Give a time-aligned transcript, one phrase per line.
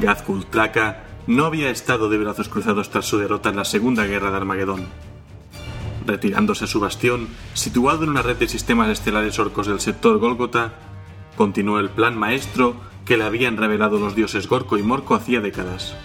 [0.00, 4.30] Gazkul Tlaka no había estado de brazos cruzados tras su derrota en la Segunda Guerra
[4.30, 4.86] de Armagedón.
[6.06, 10.74] Retirándose a su bastión, situado en una red de sistemas estelares orcos del sector Golgota,
[11.36, 15.96] continuó el plan maestro que le habían revelado los dioses Gorko y Morko hacía décadas.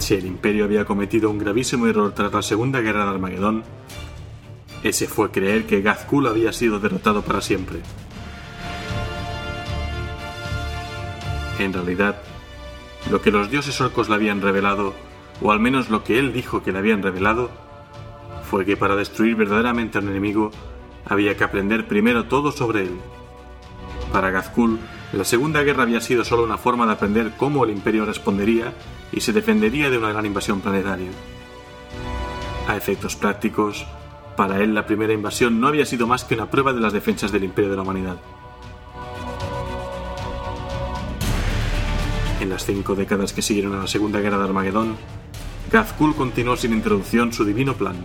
[0.00, 3.64] Si el Imperio había cometido un gravísimo error tras la Segunda Guerra de Armagedón,
[4.82, 7.78] ese fue creer que Gazkul había sido derrotado para siempre.
[11.58, 12.22] En realidad,
[13.10, 14.94] lo que los dioses orcos le habían revelado,
[15.40, 17.50] o al menos lo que él dijo que le habían revelado,
[18.50, 20.50] fue que para destruir verdaderamente al enemigo
[21.06, 23.00] había que aprender primero todo sobre él.
[24.12, 24.78] Para Gazkul,
[25.12, 28.72] la Segunda Guerra había sido solo una forma de aprender cómo el Imperio respondería
[29.12, 31.10] y se defendería de una gran invasión planetaria.
[32.66, 33.86] A efectos prácticos,
[34.36, 37.32] para él la primera invasión no había sido más que una prueba de las defensas
[37.32, 38.16] del Imperio de la Humanidad.
[42.48, 44.96] En las cinco décadas que siguieron a la Segunda Guerra de Armagedón,
[45.70, 47.96] Gazkul continuó sin introducción su divino plan.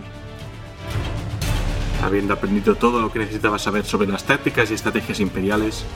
[2.02, 5.86] Habiendo aprendido todo lo que necesitaba saber sobre las tácticas y estrategias imperiales,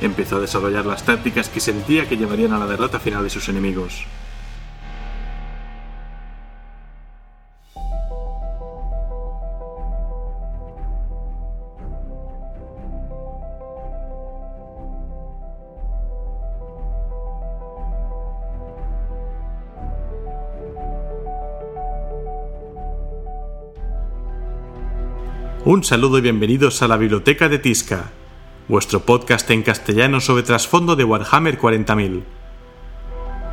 [0.00, 3.48] empezó a desarrollar las tácticas que sentía que llevarían a la derrota final de sus
[3.48, 4.04] enemigos.
[25.70, 28.10] Un saludo y bienvenidos a la Biblioteca de Tisca,
[28.66, 32.24] vuestro podcast en castellano sobre trasfondo de Warhammer 40.000.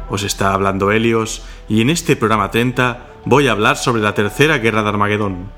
[0.09, 4.57] Os está hablando Helios y en este programa 30 voy a hablar sobre la Tercera
[4.57, 5.51] Guerra de Armagedón.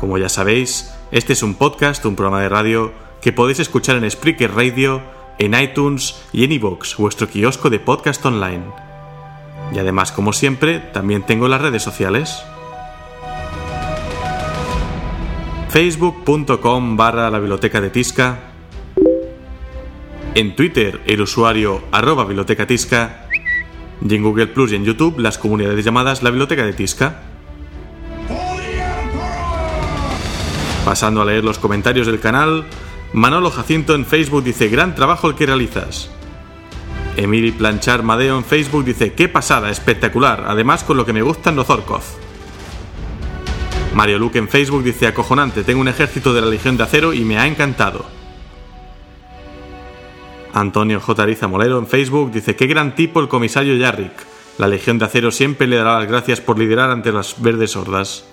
[0.00, 4.10] Como ya sabéis, este es un podcast, un programa de radio que podéis escuchar en
[4.10, 5.00] Spreaker Radio,
[5.38, 8.64] en iTunes y en iVoox, vuestro kiosco de podcast online.
[9.72, 12.42] Y además, como siempre, también tengo las redes sociales.
[15.68, 18.38] facebook.com barra la biblioteca de Tisca,
[20.34, 23.28] en Twitter el usuario arroba biblioteca Tisca
[24.00, 27.22] y en Google Plus y en YouTube las comunidades llamadas la biblioteca de Tisca.
[30.84, 32.64] Pasando a leer los comentarios del canal,
[33.12, 36.10] Manolo Jacinto en Facebook dice gran trabajo el que realizas.
[37.16, 41.56] Emily Planchar Madeo en Facebook dice qué pasada, espectacular, además con lo que me gustan
[41.56, 42.18] los orcos.
[43.96, 47.24] Mario Luke en Facebook dice acojonante, tengo un ejército de la Legión de Acero y
[47.24, 48.04] me ha encantado.
[50.52, 51.22] Antonio J.
[51.22, 54.12] Ariza Molero en Facebook dice qué gran tipo el comisario Yarrick.
[54.58, 58.26] La Legión de Acero siempre le dará las gracias por liderar ante las verdes hordas.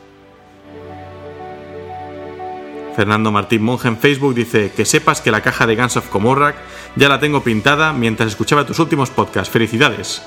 [2.97, 6.57] Fernando Martín Monge en Facebook dice que sepas que la caja de Guns of Comorrak
[6.97, 9.50] ya la tengo pintada mientras escuchaba tus últimos podcasts.
[9.50, 10.24] Felicidades.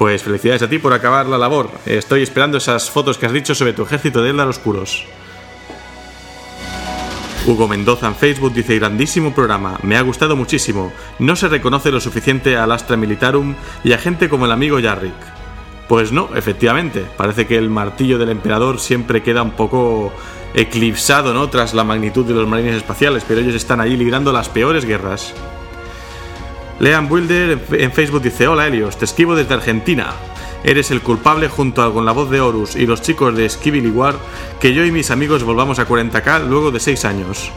[0.00, 1.70] Pues felicidades a ti por acabar la labor.
[1.84, 5.04] Estoy esperando esas fotos que has dicho sobre tu ejército de Eldar Oscuros.
[7.46, 12.00] Hugo Mendoza en Facebook dice grandísimo programa, me ha gustado muchísimo, no se reconoce lo
[12.00, 15.12] suficiente al Astra Militarum y a gente como el amigo Yarrick.
[15.86, 20.14] Pues no, efectivamente, parece que el martillo del emperador siempre queda un poco
[20.54, 21.50] eclipsado, ¿no?
[21.50, 25.34] Tras la magnitud de los marines espaciales, pero ellos están allí librando las peores guerras.
[26.80, 30.14] Lean Wilder en Facebook dice: Hola Helios, te escribo desde Argentina.
[30.64, 34.14] Eres el culpable junto con la voz de Horus y los chicos de Skibili War
[34.60, 37.52] que yo y mis amigos volvamos a 40k luego de 6 años.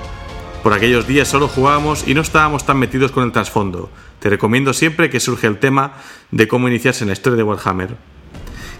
[0.62, 3.90] Por aquellos días solo jugábamos y no estábamos tan metidos con el trasfondo.
[4.20, 5.94] Te recomiendo siempre que surge el tema
[6.32, 8.13] de cómo iniciarse en la historia de Warhammer.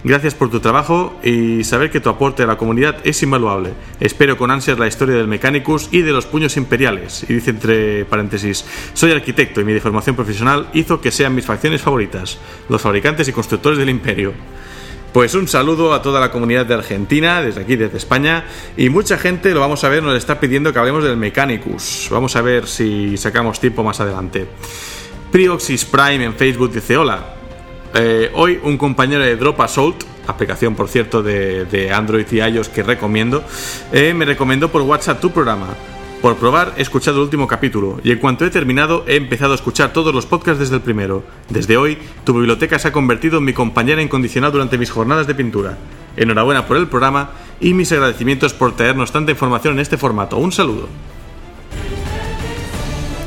[0.06, 3.70] Gracias por tu trabajo y saber que tu aporte a la comunidad es invaluable.
[4.00, 7.24] Espero con ansias la historia del Mechanicus y de los puños imperiales.
[7.26, 11.80] Y dice entre paréntesis, soy arquitecto y mi deformación profesional hizo que sean mis facciones
[11.80, 12.38] favoritas,
[12.68, 14.34] los fabricantes y constructores del imperio.
[15.14, 18.44] Pues un saludo a toda la comunidad de Argentina, desde aquí, desde España,
[18.76, 22.08] y mucha gente, lo vamos a ver, nos está pidiendo que hablemos del Mechanicus.
[22.10, 24.46] Vamos a ver si sacamos tiempo más adelante.
[25.32, 27.36] Prioxis Prime en Facebook dice, hola,
[27.94, 32.82] eh, hoy un compañero de Drop Assault, aplicación por cierto de, Android y iOS que
[32.82, 33.44] recomiendo,
[33.92, 35.68] eh, me recomendó por WhatsApp tu programa.
[36.20, 39.56] Por probar he escuchado el último capítulo y en cuanto he terminado he empezado a
[39.56, 41.22] escuchar todos los podcasts desde el primero.
[41.50, 45.34] Desde hoy, tu biblioteca se ha convertido en mi compañera incondicional durante mis jornadas de
[45.34, 45.76] pintura.
[46.16, 50.38] Enhorabuena por el programa y mis agradecimientos por traernos tanta información en este formato.
[50.38, 50.88] Un saludo.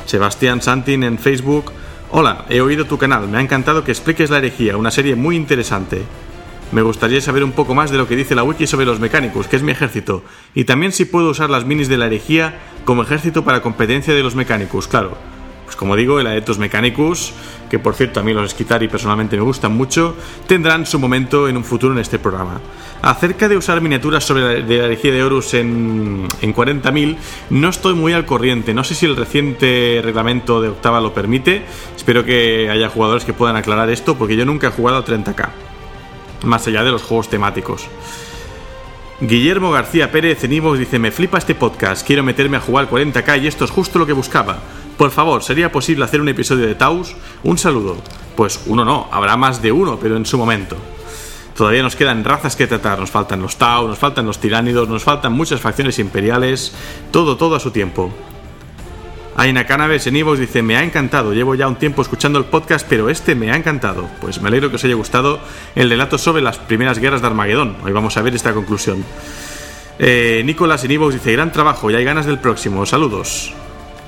[0.07, 1.71] Sebastián Santin en Facebook
[2.09, 5.35] Hola, he oído tu canal, me ha encantado que expliques la herejía, una serie muy
[5.35, 6.03] interesante.
[6.71, 9.47] Me gustaría saber un poco más de lo que dice la wiki sobre los mecánicos,
[9.47, 10.23] que es mi ejército,
[10.55, 14.23] y también si puedo usar las minis de la herejía como ejército para competencia de
[14.23, 15.17] los mecánicos, claro.
[15.67, 17.33] Pues como digo, el Aetos Mechanicus,
[17.69, 20.15] que por cierto a mí los y personalmente me gustan mucho,
[20.47, 22.61] tendrán su momento en un futuro en este programa.
[23.01, 27.17] Acerca de usar miniaturas sobre la, de de Horus en, en 40.000,
[27.49, 28.73] no estoy muy al corriente.
[28.73, 31.63] No sé si el reciente reglamento de octava lo permite.
[31.97, 35.49] Espero que haya jugadores que puedan aclarar esto, porque yo nunca he jugado a 30k.
[36.45, 37.89] Más allá de los juegos temáticos.
[39.19, 43.47] Guillermo García Pérez en dice: Me flipa este podcast, quiero meterme a jugar 40k y
[43.47, 44.59] esto es justo lo que buscaba.
[44.97, 47.15] Por favor, ¿sería posible hacer un episodio de Taus?
[47.43, 47.97] Un saludo.
[48.35, 50.75] Pues uno no, habrá más de uno, pero en su momento.
[51.55, 55.03] Todavía nos quedan razas que tratar, nos faltan los Tau, nos faltan los tiránidos, nos
[55.03, 56.73] faltan muchas facciones imperiales,
[57.11, 58.11] todo, todo a su tiempo.
[59.35, 62.87] Aina Cannabis en Ivox dice, me ha encantado, llevo ya un tiempo escuchando el podcast,
[62.89, 64.09] pero este me ha encantado.
[64.19, 65.39] Pues me alegro que os haya gustado
[65.75, 67.77] el relato sobre las primeras guerras de Armagedón.
[67.83, 69.03] Hoy vamos a ver esta conclusión.
[69.99, 73.53] Eh, Nicolás en dice, gran trabajo, ya hay ganas del próximo, saludos.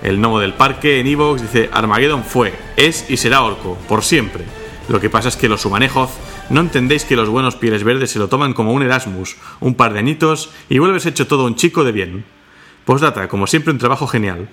[0.01, 4.45] El Nomo del Parque en Ivox dice, Armagedón fue, es y será orco, por siempre.
[4.87, 6.09] Lo que pasa es que los humanejos
[6.49, 9.93] no entendéis que los buenos pieles verdes se lo toman como un Erasmus, un par
[9.93, 12.25] de añitos y vuelves hecho todo un chico de bien.
[12.85, 14.49] Postdata, como siempre un trabajo genial.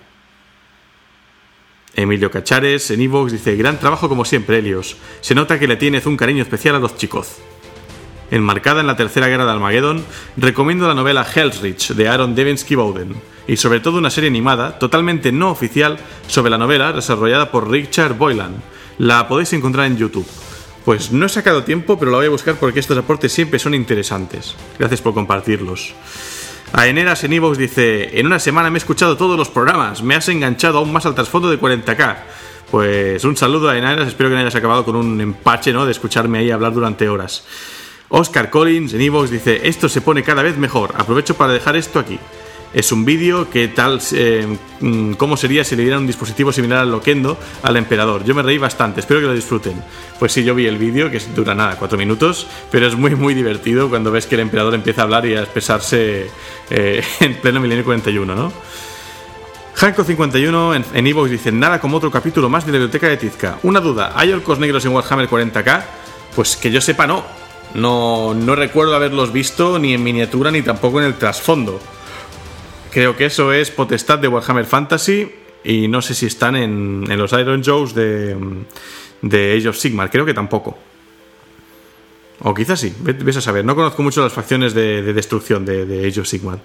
[1.95, 4.97] Emilio Cachares en Evox dice, gran trabajo como siempre, Helios.
[5.21, 7.37] Se nota que le tienes un cariño especial a los chicos.
[8.31, 10.05] Enmarcada en la Tercera Guerra de Armageddon,
[10.37, 13.15] recomiendo la novela Hell's de Aaron Devensky Bowden
[13.49, 18.15] y sobre todo una serie animada, totalmente no oficial, sobre la novela desarrollada por Richard
[18.15, 18.55] Boylan.
[18.99, 20.27] La podéis encontrar en YouTube.
[20.85, 23.75] Pues no he sacado tiempo, pero la voy a buscar porque estos aportes siempre son
[23.75, 24.55] interesantes.
[24.79, 25.95] Gracias por compartirlos.
[26.73, 30.29] Aeneras en Evox dice: En una semana me he escuchado todos los programas, me has
[30.29, 32.17] enganchado aún más al trasfondo de 40k.
[32.71, 35.87] Pues un saludo a Aeneras, espero que no hayas acabado con un empache ¿no?
[35.87, 37.45] de escucharme ahí hablar durante horas.
[38.09, 41.99] Oscar Collins en Evox dice: Esto se pone cada vez mejor, aprovecho para dejar esto
[41.99, 42.19] aquí.
[42.77, 44.47] Es un vídeo que tal eh,
[44.81, 48.23] mm, cómo sería si le dieran un dispositivo similar al Loquendo al emperador.
[48.23, 49.83] Yo me reí bastante, espero que lo disfruten.
[50.19, 53.33] Pues sí, yo vi el vídeo, que dura nada, cuatro minutos, pero es muy muy
[53.33, 56.27] divertido cuando ves que el emperador empieza a hablar y a expresarse
[56.69, 58.53] eh, en pleno milenio 41, ¿no?
[59.75, 63.59] Hanko51 en Evox dice, nada como otro capítulo más de la biblioteca de Tizca.
[63.63, 65.83] Una duda, ¿hay orcos negros en Warhammer 40k?
[66.35, 67.25] Pues que yo sepa no.
[67.73, 71.81] No, no recuerdo haberlos visto ni en miniatura ni tampoco en el trasfondo.
[72.97, 75.31] Creo que eso es potestad de Warhammer Fantasy
[75.63, 78.35] y no sé si están en, los Iron Joes de,
[79.21, 80.11] de Age of Sigmar.
[80.11, 80.79] Creo que tampoco.
[82.41, 83.67] O quizás sí, ves a saber.
[83.67, 86.59] No conozco mucho las facciones de, destrucción de, de, Age of Sigmar.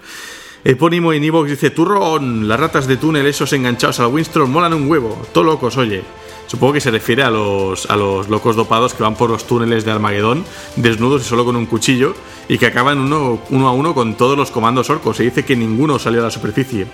[0.64, 4.90] Epónimo en Evox dice: Turrón, las ratas de túnel, esos enganchados al Windstorm, molan un
[4.90, 5.22] huevo.
[5.34, 6.02] Todo locos, oye.
[6.48, 9.86] Supongo que se refiere a los, a los locos dopados que van por los túneles
[9.86, 10.44] de Armagedón,
[10.76, 12.14] desnudos y solo con un cuchillo,
[12.52, 15.16] y que acaban uno, a uno con todos los comandos orcos.
[15.16, 16.86] Se dice que ninguno salió a la superficie.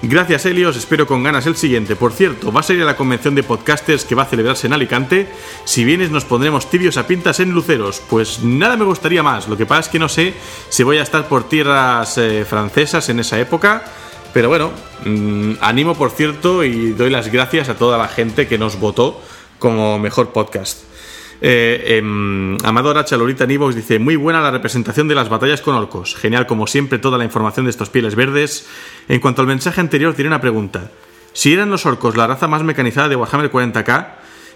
[0.00, 0.78] Gracias, Helios.
[0.78, 1.94] Espero con ganas el siguiente.
[1.94, 4.72] Por cierto, va a salir a la convención de podcasters que va a celebrarse en
[4.72, 5.28] Alicante.
[5.66, 8.00] Si vienes, nos pondremos tibios a pintas en luceros.
[8.08, 9.46] Pues nada me gustaría más.
[9.46, 10.32] Lo que pasa es que no sé
[10.70, 13.84] si voy a estar por tierras eh, francesas en esa época.
[14.32, 14.70] Pero bueno,
[15.04, 19.20] mm, animo por cierto y doy las gracias a toda la gente que nos votó
[19.58, 20.93] como mejor podcast.
[21.40, 23.16] Eh, eh, Amador H.
[23.16, 26.14] Lorita Nivos dice: Muy buena la representación de las batallas con orcos.
[26.14, 28.66] Genial, como siempre, toda la información de estos pieles verdes.
[29.08, 30.90] En cuanto al mensaje anterior, tiene una pregunta.
[31.32, 34.06] Si eran los orcos la raza más mecanizada de Warhammer 40k,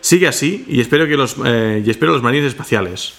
[0.00, 3.14] sigue así y espero, que los, eh, y espero los marines espaciales.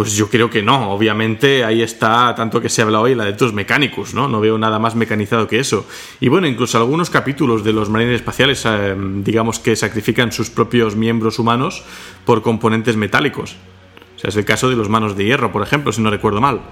[0.00, 3.34] Pues yo creo que no, obviamente ahí está tanto que se habla hoy la de
[3.34, 4.28] tus mecánicos, ¿no?
[4.28, 5.86] No veo nada más mecanizado que eso.
[6.20, 10.96] Y bueno, incluso algunos capítulos de los marines espaciales, eh, digamos que sacrifican sus propios
[10.96, 11.84] miembros humanos
[12.24, 13.56] por componentes metálicos.
[14.16, 16.40] O sea, es el caso de los manos de hierro, por ejemplo, si no recuerdo
[16.40, 16.62] mal.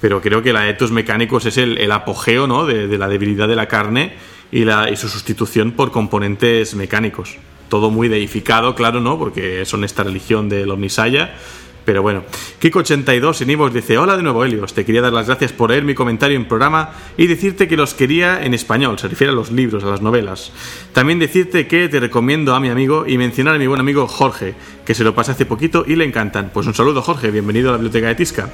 [0.00, 2.66] Pero creo que la de tus mecánicos es el, apogeo, ¿no?
[2.66, 4.14] De, la debilidad de la carne
[4.50, 4.64] y,
[4.96, 7.36] su sustitución por componentes mecánicos.
[7.68, 9.16] Todo muy deificado, claro, ¿no?
[9.16, 11.36] Porque son esta religión del Omnisaya
[11.84, 12.24] pero bueno,
[12.60, 14.72] Kiko82 en Ivos dice: Hola de nuevo, Helios.
[14.72, 17.94] Te quería dar las gracias por leer mi comentario en programa y decirte que los
[17.94, 18.98] quería en español.
[18.98, 20.52] Se refiere a los libros, a las novelas.
[20.92, 24.54] También decirte que te recomiendo a mi amigo y mencionar a mi buen amigo Jorge,
[24.86, 26.50] que se lo pasé hace poquito y le encantan.
[26.54, 27.30] Pues un saludo, Jorge.
[27.30, 28.50] Bienvenido a la biblioteca de Tisca.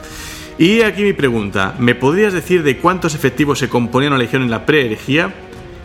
[0.58, 4.50] Y aquí mi pregunta: ¿me podrías decir de cuántos efectivos se componía una legión en
[4.50, 5.32] la pre-herejía?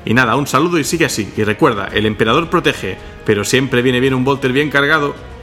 [0.03, 1.31] Y nada, un saludo y sigue así.
[1.35, 5.34] Y recuerda, el emperador protege, pero siempre viene bien un Volter bien cargado.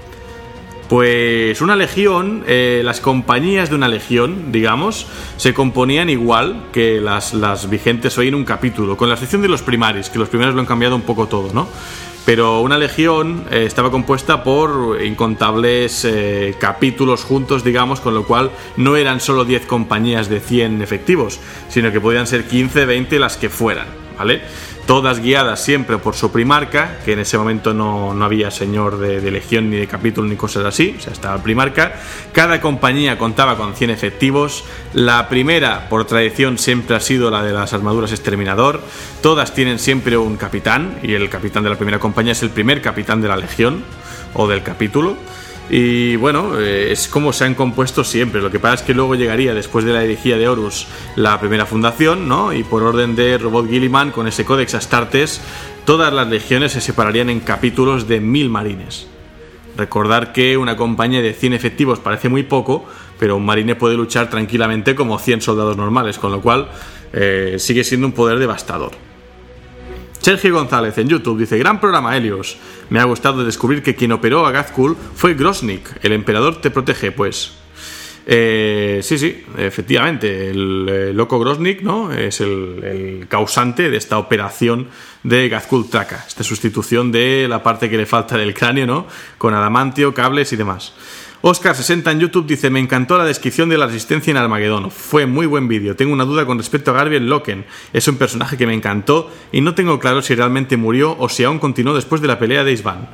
[0.89, 7.69] Pues una legión, eh, las compañías de una legión, digamos, se componían igual que las,
[7.71, 10.61] vigentes hoy en un capítulo, con la excepción de los primaris, que los primaris lo
[10.61, 11.69] han cambiado un poco todo, ¿no?
[12.25, 18.51] Pero una legión eh, estaba compuesta por incontables eh, capítulos juntos, digamos, con lo cual
[18.77, 23.37] no eran solo 10 compañías de 100 efectivos, sino que podían ser 15, 20 las
[23.37, 24.03] que fueran.
[24.17, 24.41] ¿vale?
[24.87, 29.71] Todas guiadas siempre por su primarca, que en ese momento no, había señor de, legión
[29.71, 31.95] ni de capítulo ni cosas así, o sea, estaba el primarca.
[32.33, 34.65] Cada compañía contaba con 100 efectivos.
[34.93, 38.81] La primera, por tradición, siempre ha sido la de las armaduras exterminador.
[39.23, 42.83] Todas tienen siempre un capitán, y el capitán de la primera compañía es el primer
[42.83, 43.85] capitán de la legión
[44.35, 45.17] o del capítulo.
[45.71, 48.43] Y bueno, eh, es como se han compuesto siempre.
[48.43, 51.67] Lo que pasa es que luego llegaría, después de la herejía de Horus, la primera
[51.67, 52.53] fundación, ¿no?
[52.53, 55.41] Y por orden de Robot Gilliman, con ese Codex Astartes,
[55.85, 59.07] todas las legiones se separarían en capítulos de mil marines.
[59.77, 62.85] Recordar que una compañía de 100 efectivos parece muy poco,
[63.19, 66.69] pero un marine puede luchar tranquilamente como 100 soldados normales, con lo cual
[67.13, 68.93] eh, sigue siendo un poder devastador.
[70.23, 72.57] Sergio González en YouTube dice, gran programa Helios.
[72.91, 75.83] Me ha gustado descubrir que quien operó a Gazkul fue Grosnik.
[76.01, 77.55] El emperador te protege, pues.
[78.25, 82.13] Eh, sí, sí, efectivamente, el, loco Grosnik ¿no?
[82.13, 84.87] es el, causante de esta operación
[85.25, 89.09] de Gazkul Traka, esta sustitución de la parte que le falta del cráneo, ¿no?
[89.39, 90.93] con adamantio, cables y demás.
[91.43, 94.93] Oscar60 en YouTube dice: Me encantó la descripción de la resistencia en Armagedón.
[94.93, 95.97] Fue muy buen vídeo.
[95.97, 97.65] Tengo una duda con respecto a Garbiel Loken.
[97.93, 101.43] Es un personaje que me encantó y no tengo claro si realmente murió o si
[101.43, 103.09] aún continuó después de la pelea de Isvan.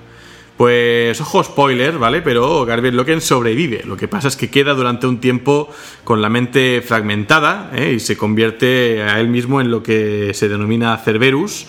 [0.58, 2.20] Pues, ojo, spoiler, ¿vale?
[2.20, 3.84] Pero Garbiel Loken sobrevive.
[3.86, 7.92] Lo que pasa es que queda durante un tiempo con la mente fragmentada ¿eh?
[7.94, 11.66] y se convierte a él mismo en lo que se denomina Cerberus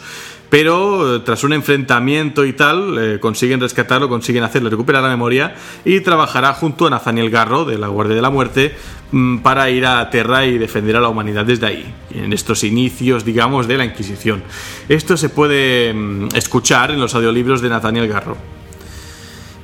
[0.50, 5.56] pero eh, tras un enfrentamiento y tal, eh, consiguen rescatarlo, consiguen hacerle recuperar la memoria
[5.86, 8.76] y trabajará junto a Nathaniel Garro de la Guardia de la Muerte
[9.12, 13.24] mm, para ir a Terra y defender a la humanidad desde ahí, en estos inicios,
[13.26, 14.44] digamos, de la Inquisición.
[14.88, 18.59] Esto se puede mm, escuchar en los audiolibros de Nathaniel Garro.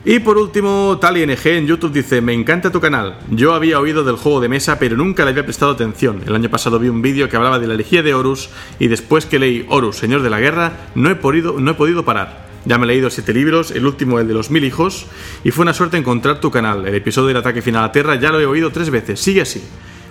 [0.07, 3.17] Y por último, TaliNG en YouTube dice, me encanta tu canal.
[3.31, 6.21] Yo había oído del juego de mesa, pero nunca le había prestado atención.
[6.27, 9.25] El año pasado vi un vídeo que hablaba de la elegía de Horus y después
[9.25, 12.45] que leí Horus, Señor de la Guerra, no he podido, no he podido parar.
[12.65, 15.07] Ya me he leído siete libros, el último el de los mil hijos,
[15.43, 16.87] y fue una suerte encontrar tu canal.
[16.87, 19.63] El episodio del ataque final a Tierra ya lo he oído tres veces, sigue así.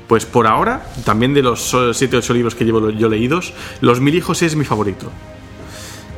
[0.08, 4.00] Pues por ahora, también de los siete o ocho libros que llevo yo leídos, Los
[4.00, 5.12] mil hijos es mi favorito.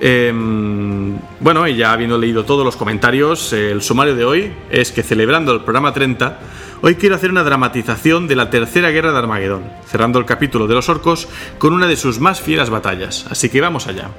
[0.01, 5.03] Em, bueno, y ya habiendo leído todos los comentarios, el sumario de hoy es que
[5.03, 6.39] celebrando el programa 30,
[6.83, 10.75] hoy quiero hacer una dramatización de la tercera guerra de Armagedón, cerrando el capítulo de
[10.75, 13.27] los orcos con una de sus más fieras batallas.
[13.31, 14.11] Así que vamos allá.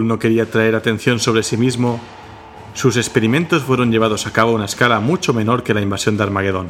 [0.00, 2.00] No quería traer atención sobre sí mismo,
[2.72, 6.22] sus experimentos fueron llevados a cabo a una escala mucho menor que la invasión de
[6.22, 6.68] Armagedón.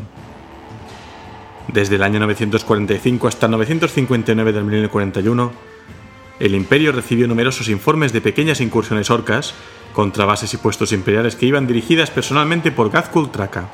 [1.68, 5.52] Desde el año 945 hasta 959 del 1941,
[6.40, 9.54] el imperio recibió numerosos informes de pequeñas incursiones orcas
[9.94, 13.68] contra bases y puestos imperiales que iban dirigidas personalmente por Gazkul Traka.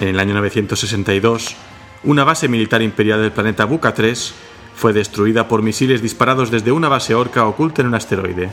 [0.00, 1.56] En el año 962,
[2.04, 4.34] una base militar imperial del planeta Buka 3
[4.84, 8.50] fue destruida por misiles disparados desde una base orca oculta en un asteroide.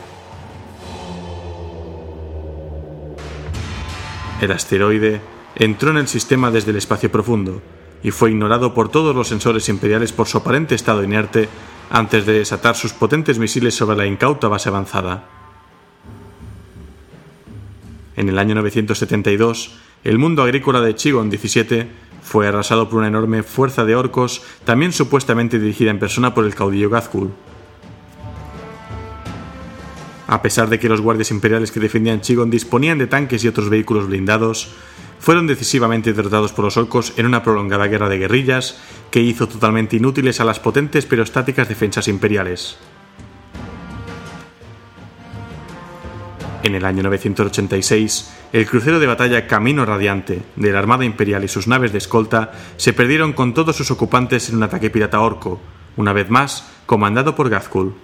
[4.40, 5.20] El asteroide
[5.56, 7.60] entró en el sistema desde el espacio profundo
[8.02, 11.50] y fue ignorado por todos los sensores imperiales por su aparente estado inerte
[11.90, 15.28] antes de desatar sus potentes misiles sobre la incauta base avanzada.
[18.16, 21.90] En el año 972, el mundo agrícola de Chigon 17
[22.22, 26.54] fue arrasado por una enorme fuerza de orcos, también supuestamente dirigida en persona por el
[26.54, 27.32] caudillo Gazkul.
[30.28, 33.68] A pesar de que los guardias imperiales que defendían Chigon disponían de tanques y otros
[33.68, 34.72] vehículos blindados,
[35.18, 39.96] fueron decisivamente derrotados por los orcos en una prolongada guerra de guerrillas que hizo totalmente
[39.96, 42.76] inútiles a las potentes pero estáticas defensas imperiales.
[46.62, 51.48] En el año 986, el crucero de batalla Camino Radiante de la Armada Imperial y
[51.48, 55.60] sus naves de escolta se perdieron con todos sus ocupantes en un ataque pirata orco,
[55.96, 57.94] una vez más comandado por Gazkul.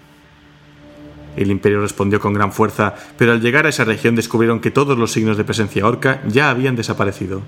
[1.37, 4.99] El imperio respondió con gran fuerza, pero al llegar a esa región descubrieron que todos
[4.99, 7.43] los signos de presencia orca ya habían desaparecido.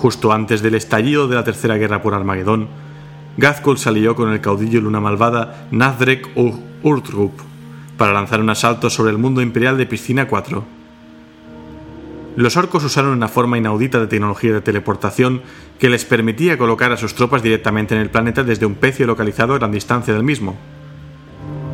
[0.00, 2.66] Justo antes del estallido de la Tercera Guerra por Armagedón,
[3.36, 6.30] Gazkul salió con el caudillo luna malvada Nathrek
[6.82, 7.55] Urtrup
[7.96, 10.64] para lanzar un asalto sobre el mundo imperial de Piscina 4.
[12.36, 15.40] los orcos usaron una forma inaudita de tecnología de teleportación
[15.78, 19.54] que les permitía colocar a sus tropas directamente en el planeta desde un pecio localizado
[19.54, 20.56] a gran distancia del mismo.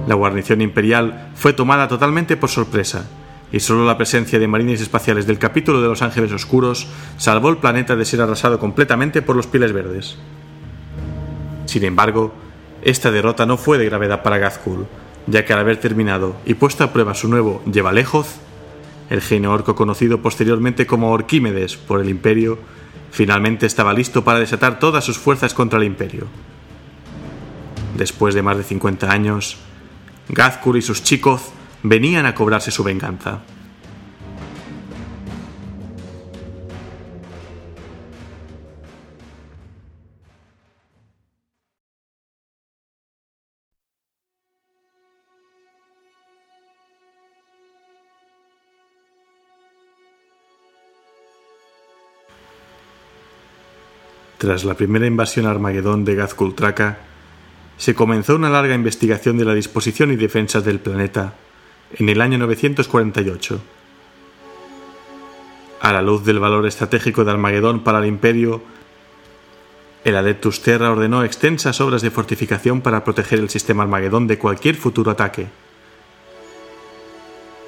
[0.07, 3.09] La guarnición imperial fue tomada totalmente por sorpresa,
[3.52, 6.87] y solo la presencia de marines espaciales del capítulo de los Ángeles Oscuros
[7.17, 10.17] salvó el planeta de ser arrasado completamente por los pieles verdes.
[11.67, 12.33] Sin embargo,
[12.83, 14.87] esta derrota no fue de gravedad para Gazkul,
[15.26, 18.37] ya que al haber terminado y puesto a prueba su nuevo Llevalejoz,
[19.11, 22.59] el genio orco conocido posteriormente como Orquímedes por el Imperio,
[23.11, 26.26] finalmente estaba listo para desatar todas sus fuerzas contra el Imperio.
[27.97, 29.59] Después de más de 50 años,
[30.29, 31.43] Gazkur y sus chicos
[31.83, 33.41] venían a cobrarse su venganza.
[54.42, 56.99] Tras la primera invasión Armagedón de Gazkultraka,
[57.76, 61.34] se comenzó una larga investigación de la disposición y defensas del planeta
[61.92, 63.61] en el año 948.
[65.80, 68.61] A la luz del valor estratégico de Armagedón para el Imperio,
[70.02, 74.75] el Adeptus Terra ordenó extensas obras de fortificación para proteger el sistema Armagedón de cualquier
[74.75, 75.46] futuro ataque.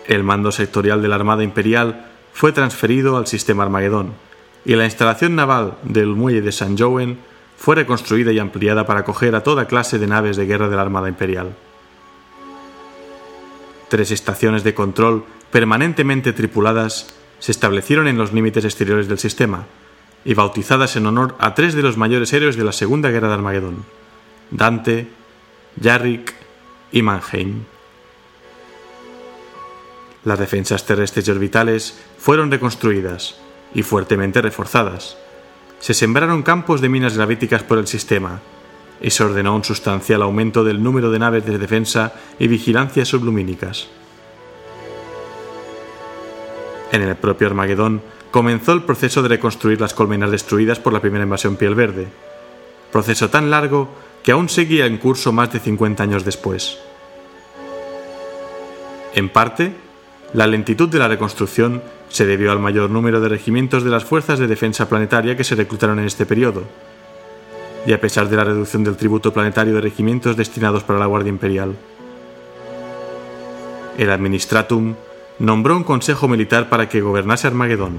[0.08, 4.14] El mando sectorial de la Armada Imperial fue transferido al sistema Armagedón,
[4.64, 7.18] y la instalación naval del muelle de San Joen
[7.56, 10.82] fue reconstruida y ampliada para acoger a toda clase de naves de guerra de la
[10.82, 11.54] Armada Imperial.
[13.88, 19.66] Tres estaciones de control permanentemente tripuladas se establecieron en los límites exteriores del sistema
[20.24, 23.34] y bautizadas en honor a tres de los mayores héroes de la Segunda Guerra de
[23.34, 23.84] Armagedón,
[24.50, 25.08] Dante,
[25.76, 26.34] Yarrick
[26.90, 27.64] y Mannheim.
[30.24, 33.36] Las defensas terrestres y orbitales fueron reconstruidas
[33.74, 35.16] y fuertemente reforzadas.
[35.80, 38.40] Se sembraron campos de minas gravíticas por el sistema
[39.00, 43.88] y se ordenó un sustancial aumento del número de naves de defensa y vigilancia sublumínicas.
[46.92, 51.24] En el propio Armagedón comenzó el proceso de reconstruir las colmenas destruidas por la primera
[51.24, 52.06] invasión piel verde,
[52.92, 53.88] proceso tan largo
[54.22, 56.78] que aún seguía en curso más de 50 años después.
[59.14, 59.74] En parte,
[60.32, 61.82] la lentitud de la reconstrucción
[62.14, 65.56] se debió al mayor número de regimientos de las Fuerzas de Defensa Planetaria que se
[65.56, 66.62] reclutaron en este periodo.
[67.88, 71.30] Y a pesar de la reducción del tributo planetario de regimientos destinados para la Guardia
[71.30, 71.74] Imperial.
[73.98, 74.94] El Administratum
[75.40, 77.98] nombró un consejo militar para que gobernase Armagedón,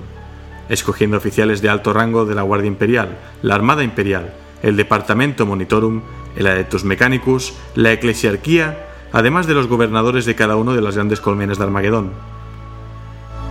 [0.70, 6.04] escogiendo oficiales de alto rango de la Guardia Imperial, la Armada Imperial, el Departamento Monitorum,
[6.38, 11.20] el Adeptus Mechanicus, la Eclesiarquía, además de los gobernadores de cada uno de las grandes
[11.20, 12.35] colmenas de Armagedón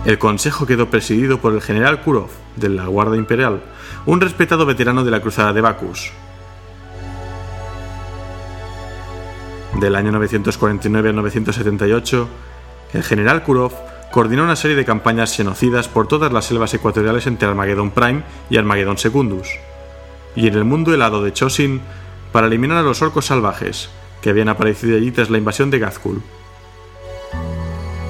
[0.05, 3.61] el consejo quedó presidido por el general Kurov, de la Guardia Imperial,
[4.05, 6.11] un respetado veterano de la Cruzada de Bacchus.
[9.79, 12.29] Del año 949 a 978,
[12.93, 13.73] el general Kurov
[14.11, 18.57] coordinó una serie de campañas genocidas por todas las selvas ecuatoriales entre Armageddon Prime y
[18.57, 19.49] Armageddon Secundus,
[20.35, 21.81] y en el mundo helado de Chosin
[22.31, 23.89] para eliminar a los orcos salvajes
[24.21, 26.21] que habían aparecido allí tras la invasión de Gazkul.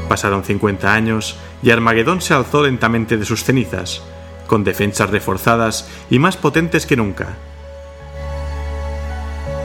[0.10, 4.04] Pasaron 50 años y Armagedón se alzó lentamente de sus cenizas,
[4.46, 7.36] con defensas reforzadas y más potentes que nunca.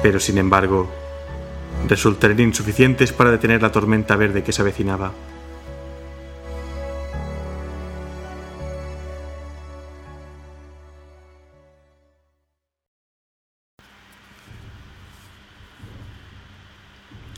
[0.03, 0.89] Pero sin embargo,
[1.89, 5.13] resultarían insuficientes para detener la tormenta verde que se avecinaba.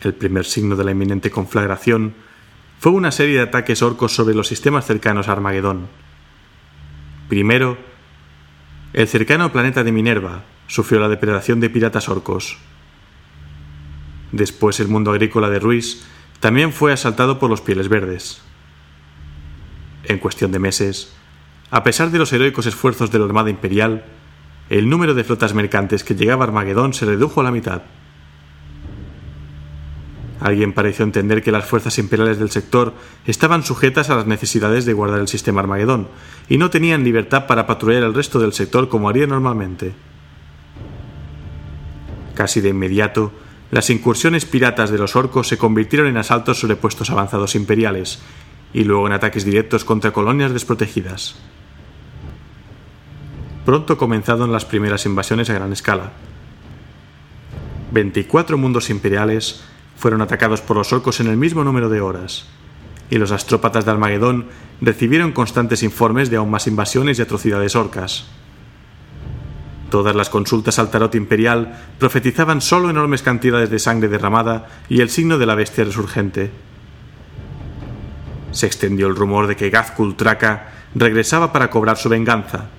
[0.03, 2.15] El primer signo de la inminente conflagración
[2.83, 5.87] fue una serie de ataques orcos sobre los sistemas cercanos a Armagedón.
[7.29, 7.79] Primero,
[8.93, 12.59] el cercano planeta de Minerva sufrió la depredación de piratas orcos.
[14.33, 16.03] Después el mundo agrícola de Ruiz
[16.41, 18.43] también fue asaltado por los pieles verdes.
[20.03, 21.15] En cuestión de meses,
[21.71, 24.07] a pesar de los heroicos esfuerzos de la Armada Imperial,
[24.71, 27.83] el número de flotas mercantes que llegaba a Armagedón se redujo a la mitad.
[30.43, 32.95] Alguien pareció entender que las fuerzas imperiales del sector
[33.27, 36.09] estaban sujetas a las necesidades de guardar el sistema Armagedón
[36.49, 39.93] y no tenían libertad para patrullar el resto del sector como haría normalmente.
[42.35, 43.31] Casi de inmediato,
[43.71, 48.19] las incursiones piratas de los orcos se convirtieron en asaltos sobre puestos avanzados imperiales
[48.75, 51.37] y luego en ataques directos contra colonias desprotegidas.
[53.65, 56.11] Pronto comenzaron las primeras invasiones a gran escala.
[57.93, 59.63] 24 mundos imperiales
[59.97, 62.47] fueron atacados por los orcos en el mismo número de horas,
[63.11, 64.47] y los astrópatas de Armagedón
[64.81, 68.27] recibieron constantes informes de aún más invasiones y atrocidades orcas.
[69.91, 75.11] Todas las consultas al tarot imperial profetizaban solo enormes cantidades de sangre derramada y el
[75.11, 76.51] signo de la bestia resurgente.
[78.53, 82.71] Se extendió el rumor de que Gazkul Traka regresaba para cobrar su venganza,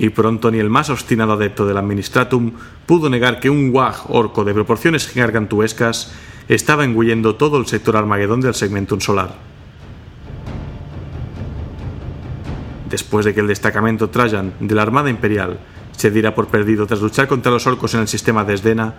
[0.00, 2.52] y pronto ni el más obstinado adepto del Administratum
[2.86, 6.14] pudo negar que un Wag orco de proporciones gargantuescas
[6.48, 9.34] estaba engullendo todo el sector Armagedón del segmentum solar.
[12.88, 15.60] Después de que el destacamento Trajan de la Armada Imperial
[15.92, 18.94] se diera por perdido tras luchar contra los orcos en el sistema de Esdena,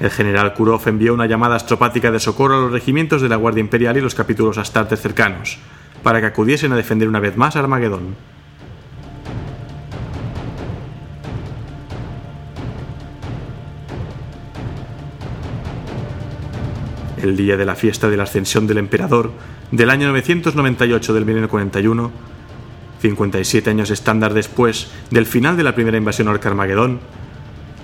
[0.00, 3.60] el general Kurov envió una llamada astropática de socorro a los regimientos de la Guardia
[3.60, 5.58] Imperial y los capítulos astartes cercanos,
[6.02, 8.35] para que acudiesen a defender una vez más a Armagedón.
[17.22, 19.32] El día de la fiesta de la ascensión del emperador
[19.70, 22.10] del año 998 del milenio 41,
[23.00, 27.00] 57 años estándar después del final de la primera invasión orca Armagedón,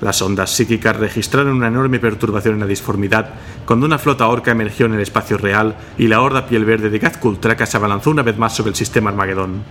[0.03, 3.31] las ondas psíquicas registraron una enorme perturbación en la disformidad
[3.65, 6.99] cuando una flota orca emergió en el espacio real y la horda piel verde de
[6.99, 9.63] Gazkultraka se abalanzó una vez más sobre el sistema Armagedón.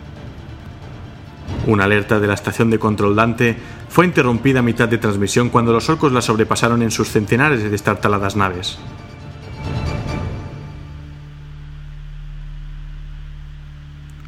[1.67, 3.57] Una alerta de la estación de control Dante
[3.89, 7.69] fue interrumpida a mitad de transmisión cuando los orcos la sobrepasaron en sus centenares de
[7.69, 8.79] destartaladas naves.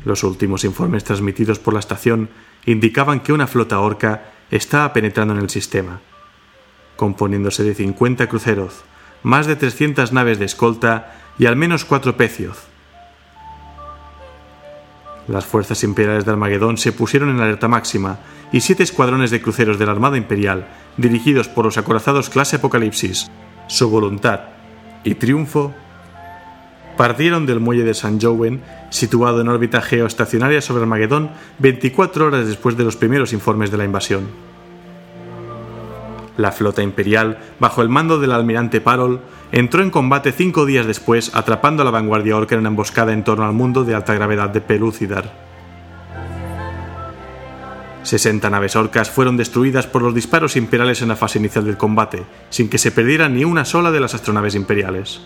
[0.06, 2.30] Los últimos informes transmitidos por la estación
[2.66, 6.02] indicaban que una flota orca estaba penetrando en el sistema,
[6.96, 8.84] componiéndose de 50 cruceros,
[9.24, 12.58] más de 300 naves de escolta y al menos cuatro pecios.
[15.28, 18.20] Las fuerzas imperiales de Armagedón se pusieron en alerta máxima
[18.52, 23.32] y siete escuadrones de cruceros de la Armada Imperial, dirigidos por los acorazados clase Apocalipsis,
[23.68, 24.42] su voluntad
[25.06, 25.74] y triunfo,
[26.98, 28.62] partieron del muelle de San Joven,
[28.94, 33.86] situado en órbita geoestacionaria sobre Armagedón, 24 horas después de los primeros informes de la
[33.86, 34.28] invasión.
[36.38, 41.36] La flota imperial, bajo el mando del almirante Parol, entró en combate cinco días después,
[41.36, 44.50] atrapando a la vanguardia orca en una emboscada en torno al mundo de alta gravedad
[44.50, 45.34] de Pelúcidar.
[48.04, 52.24] 60 naves orcas fueron destruidas por los disparos imperiales en la fase inicial del combate,
[52.52, 55.22] sin que se perdiera ni una sola de las astronaves imperiales.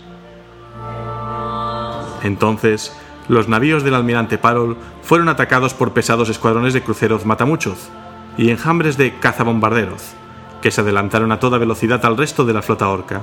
[2.22, 2.92] Entonces,
[3.28, 7.90] los navíos del almirante Parol fueron atacados por pesados escuadrones de cruceros matamuchos
[8.36, 10.14] y enjambres de cazabombarderos,
[10.62, 13.22] que se adelantaron a toda velocidad al resto de la flota orca.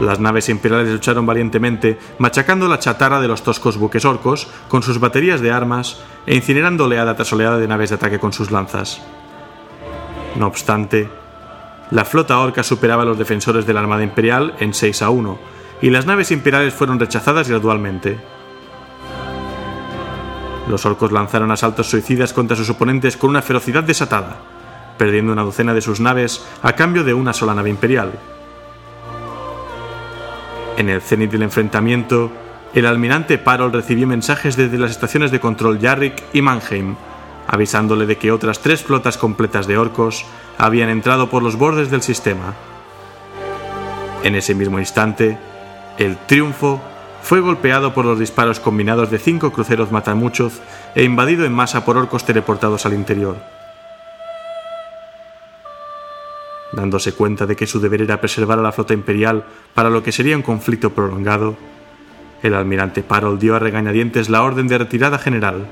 [0.00, 5.00] Las naves imperiales lucharon valientemente, machacando la chatarra de los toscos buques orcos con sus
[5.00, 9.02] baterías de armas e incinerando oleada tras oleada de naves de ataque con sus lanzas.
[10.36, 11.10] No obstante,
[11.90, 15.38] la flota orca superaba a los defensores de la Armada Imperial en 6 a 1,
[15.80, 18.18] y las naves imperiales fueron rechazadas gradualmente.
[20.68, 24.36] Los orcos lanzaron asaltos suicidas contra sus oponentes con una ferocidad desatada,
[24.98, 28.12] perdiendo una docena de sus naves a cambio de una sola nave imperial.
[30.76, 32.30] En el cenit del enfrentamiento,
[32.74, 36.96] el almirante Parol recibió mensajes desde las estaciones de control Yarrick y Mannheim,
[37.46, 40.26] avisándole de que otras tres flotas completas de orcos
[40.58, 42.54] habían entrado por los bordes del sistema.
[44.22, 45.38] En ese mismo instante,
[45.98, 46.80] el triunfo
[47.22, 50.60] fue golpeado por los disparos combinados de cinco cruceros matamuchos
[50.94, 53.36] e invadido en masa por orcos teleportados al interior.
[56.72, 60.12] Dándose cuenta de que su deber era preservar a la flota imperial para lo que
[60.12, 61.56] sería un conflicto prolongado,
[62.42, 65.66] el almirante Parol dio a regañadientes la orden de retirada general.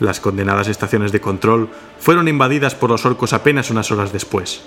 [0.00, 4.62] Las condenadas estaciones de control fueron invadidas por los orcos apenas unas horas después.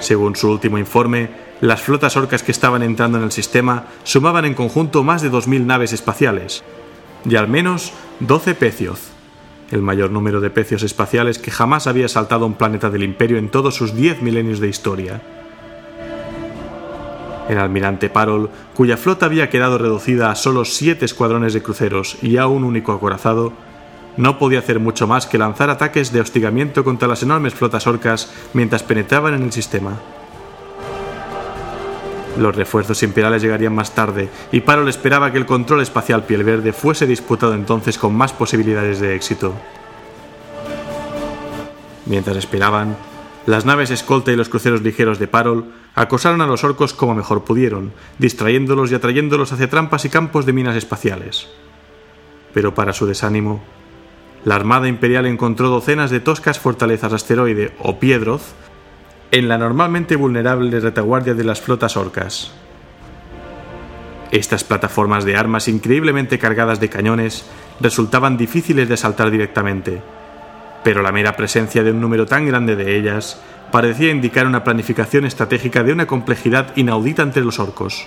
[0.00, 4.54] Según su último informe, las flotas orcas que estaban entrando en el sistema sumaban en
[4.54, 6.64] conjunto más de 2.000 naves espaciales
[7.24, 8.98] y al menos 12 pecios,
[9.70, 13.48] el mayor número de pecios espaciales que jamás había saltado un planeta del imperio en
[13.48, 15.22] todos sus 10 milenios de historia.
[17.48, 22.36] El almirante Parol, cuya flota había quedado reducida a solo siete escuadrones de cruceros y
[22.36, 23.52] a un único acorazado,
[24.16, 28.32] no podía hacer mucho más que lanzar ataques de hostigamiento contra las enormes flotas orcas
[28.52, 29.98] mientras penetraban en el sistema.
[32.38, 36.72] Los refuerzos imperiales llegarían más tarde, y Parol esperaba que el control espacial piel verde
[36.72, 39.52] fuese disputado entonces con más posibilidades de éxito.
[42.06, 42.96] Mientras esperaban,
[43.46, 47.44] las naves escolta y los cruceros ligeros de Parol acosaron a los orcos como mejor
[47.44, 51.48] pudieron, distrayéndolos y atrayéndolos hacia trampas y campos de minas espaciales.
[52.54, 53.62] Pero para su desánimo,
[54.44, 58.42] la Armada Imperial encontró docenas de toscas fortalezas asteroide o Piedroth
[59.32, 62.52] en la normalmente vulnerable retaguardia de las flotas orcas.
[64.30, 67.44] Estas plataformas de armas increíblemente cargadas de cañones
[67.80, 70.00] resultaban difíciles de asaltar directamente,
[70.84, 73.40] pero la mera presencia de un número tan grande de ellas
[73.70, 78.06] parecía indicar una planificación estratégica de una complejidad inaudita entre los orcos.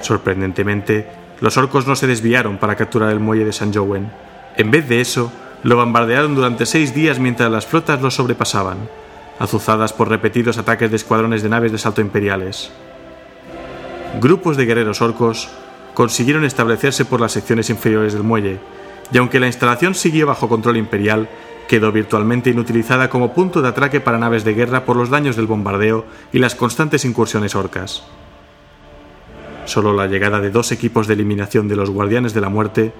[0.00, 1.06] Sorprendentemente,
[1.40, 4.10] los orcos no se desviaron para capturar el muelle de San Jowen.
[4.56, 5.32] En vez de eso,
[5.62, 8.78] lo bombardearon durante seis días mientras las flotas lo sobrepasaban,
[9.38, 12.70] azuzadas por repetidos ataques de escuadrones de naves de salto imperiales.
[14.20, 15.48] Grupos de guerreros orcos
[15.94, 18.58] consiguieron establecerse por las secciones inferiores del muelle,
[19.12, 21.28] y aunque la instalación siguió bajo control imperial,
[21.68, 25.46] quedó virtualmente inutilizada como punto de atraque para naves de guerra por los daños del
[25.46, 28.02] bombardeo y las constantes incursiones orcas.
[29.66, 32.92] Solo la llegada de dos equipos de eliminación de los Guardianes de la Muerte,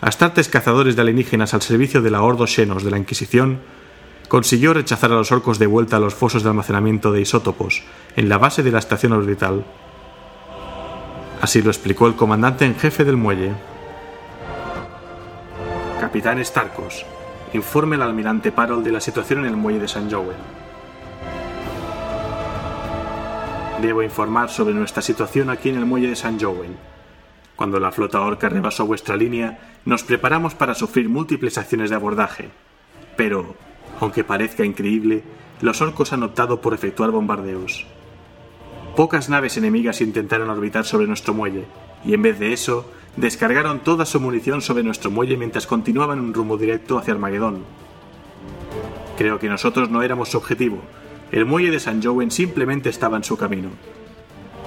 [0.00, 3.60] astartes cazadores de alienígenas al servicio de la Ordo Xenos de la Inquisición,
[4.28, 7.84] consiguió rechazar a los orcos de vuelta a los fosos de almacenamiento de isótopos
[8.16, 9.64] en la base de la estación orbital.
[11.40, 13.52] Así lo explicó el comandante en jefe del muelle.
[16.06, 17.04] Capitán Starkos,
[17.52, 20.36] informe al almirante Parol de la situación en el muelle de San Joel.
[23.82, 26.76] Debo informar sobre nuestra situación aquí en el muelle de San Joel.
[27.56, 32.50] Cuando la flota orca rebasó vuestra línea, nos preparamos para sufrir múltiples acciones de abordaje.
[33.16, 33.56] Pero,
[33.98, 35.24] aunque parezca increíble,
[35.60, 37.84] los orcos han optado por efectuar bombardeos.
[38.94, 41.64] Pocas naves enemigas intentaron orbitar sobre nuestro muelle,
[42.04, 46.34] y en vez de eso, descargaron toda su munición sobre nuestro muelle mientras continuaban un
[46.34, 47.64] rumbo directo hacia Armagedón.
[49.16, 50.82] Creo que nosotros no éramos su objetivo,
[51.32, 53.70] el muelle de San Joven simplemente estaba en su camino.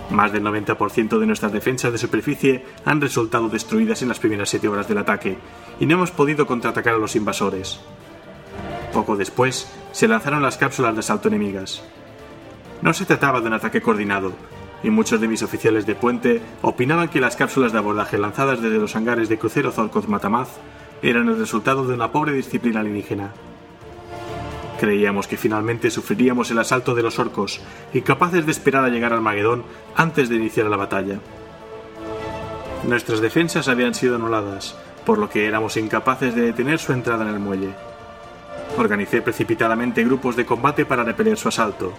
[0.09, 4.67] Más del 90% de nuestras defensas de superficie han resultado destruidas en las primeras siete
[4.67, 5.37] horas del ataque,
[5.79, 7.79] y no hemos podido contraatacar a los invasores.
[8.91, 11.83] Poco después, se lanzaron las cápsulas de asalto enemigas.
[12.81, 14.33] No se trataba de un ataque coordinado,
[14.83, 18.77] y muchos de mis oficiales de puente opinaban que las cápsulas de abordaje lanzadas desde
[18.77, 20.49] los hangares de crucero Zorkoz Matamaz
[21.01, 23.31] eran el resultado de una pobre disciplina alienígena.
[24.79, 27.61] Creíamos que finalmente sufriríamos el asalto de los orcos,
[27.93, 29.63] incapaces de esperar a llegar al Magedón
[29.95, 31.19] antes de iniciar la batalla.
[32.87, 37.33] Nuestras defensas habían sido anuladas, por lo que éramos incapaces de detener su entrada en
[37.33, 37.73] el muelle.
[38.77, 41.93] Organicé precipitadamente grupos de combate para repeler su asalto.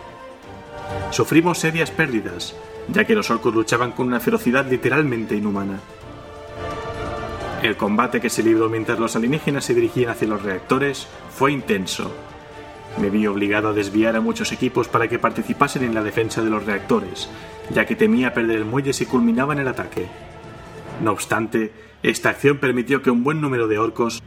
[1.11, 2.55] Sufrimos serias pérdidas,
[2.88, 5.81] ya que los orcos luchaban con una ferocidad literalmente inhumana.
[7.62, 12.11] El combate que se libró mientras los alienígenas se dirigían hacia los reactores fue intenso,
[12.98, 16.50] me vi obligado a desviar a muchos equipos para que participasen en la defensa de
[16.50, 17.29] los reactores,
[17.72, 20.07] ya que temía perder el muelle si culminaban el ataque.
[21.03, 21.72] No obstante,
[22.03, 24.22] esta acción permitió que un buen número de orcos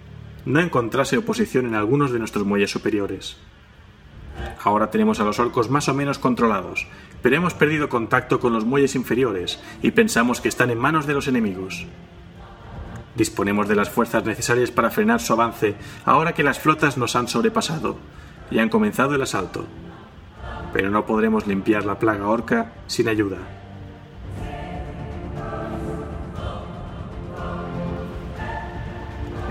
[0.45, 3.37] no encontrase oposición en algunos de nuestros muelles superiores.
[4.63, 6.87] Ahora tenemos a los orcos más o menos controlados,
[7.21, 11.13] pero hemos perdido contacto con los muelles inferiores y pensamos que están en manos de
[11.13, 11.85] los enemigos.
[13.15, 17.27] Disponemos de las fuerzas necesarias para frenar su avance ahora que las flotas nos han
[17.27, 17.97] sobrepasado,
[18.53, 19.65] y han comenzado el asalto.
[20.71, 23.37] Pero no podremos limpiar la plaga orca sin ayuda.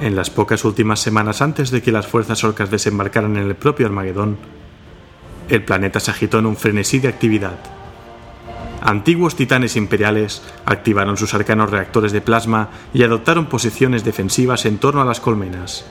[0.00, 3.86] En las pocas últimas semanas antes de que las fuerzas orcas desembarcaran en el propio
[3.86, 4.36] Armagedón,
[5.54, 7.58] el planeta se agitó en un frenesí de actividad.
[8.80, 15.02] Antiguos titanes imperiales activaron sus arcanos reactores de plasma y adoptaron posiciones defensivas en torno
[15.02, 15.84] a las colmenas.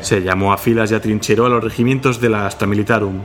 [0.00, 3.20] Se llamó a filas y atrincheró a los regimientos de la Astra Militarum.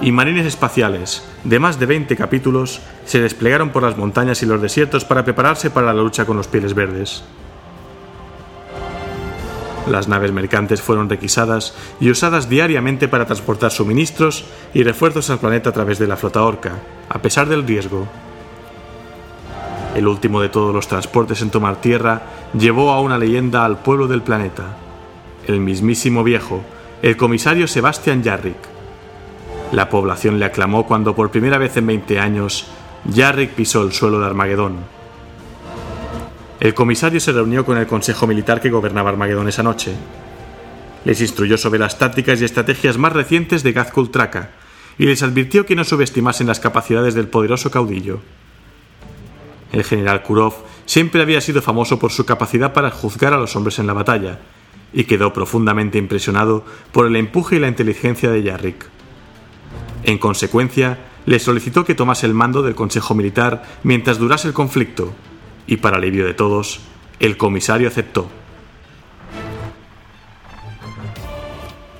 [0.00, 4.62] Y marines espaciales, de más de 20 capítulos, se desplegaron por las montañas y los
[4.62, 7.24] desiertos para prepararse para la lucha con los pieles verdes.
[9.88, 14.44] Las naves mercantes fueron requisadas y usadas diariamente para transportar suministros
[14.74, 16.72] y refuerzos al planeta a través de la flota orca,
[17.08, 18.06] a pesar del riesgo.
[19.94, 22.22] El último de todos los transportes en tomar tierra
[22.52, 24.76] llevó a una leyenda al pueblo del planeta
[25.46, 26.62] el mismísimo viejo,
[27.02, 28.56] el comisario Sebastian Jarrick.
[29.72, 32.66] La población le aclamó cuando por primera vez en 20 años
[33.14, 34.95] Jarrick pisó el suelo de Armagedón.
[36.58, 39.92] El comisario se reunió con el consejo militar que gobernaba Armagedón esa noche.
[41.04, 44.50] Les instruyó sobre las tácticas y estrategias más recientes de Gazkul Traka
[44.98, 48.20] y les advirtió que no subestimasen las capacidades del poderoso caudillo.
[49.72, 50.54] El general Kurov
[50.86, 54.38] siempre había sido famoso por su capacidad para juzgar a los hombres en la batalla,
[54.92, 58.86] y quedó profundamente impresionado por el empuje y la inteligencia de Yarrick.
[60.04, 65.12] En consecuencia, le solicitó que tomase el mando del Consejo Militar mientras durase el conflicto,
[65.66, 66.80] y para alivio de todos,
[67.20, 68.28] el comisario aceptó.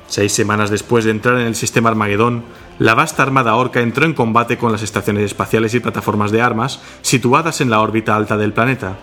[0.08, 2.44] Seis semanas después de entrar en el sistema Armagedón,
[2.78, 6.80] la vasta armada orca entró en combate con las estaciones espaciales y plataformas de armas
[7.02, 8.96] situadas en la órbita alta del planeta.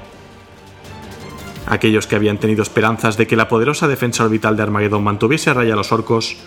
[1.65, 5.53] Aquellos que habían tenido esperanzas de que la poderosa defensa orbital de Armagedón mantuviese a
[5.53, 6.37] raya a los orcos,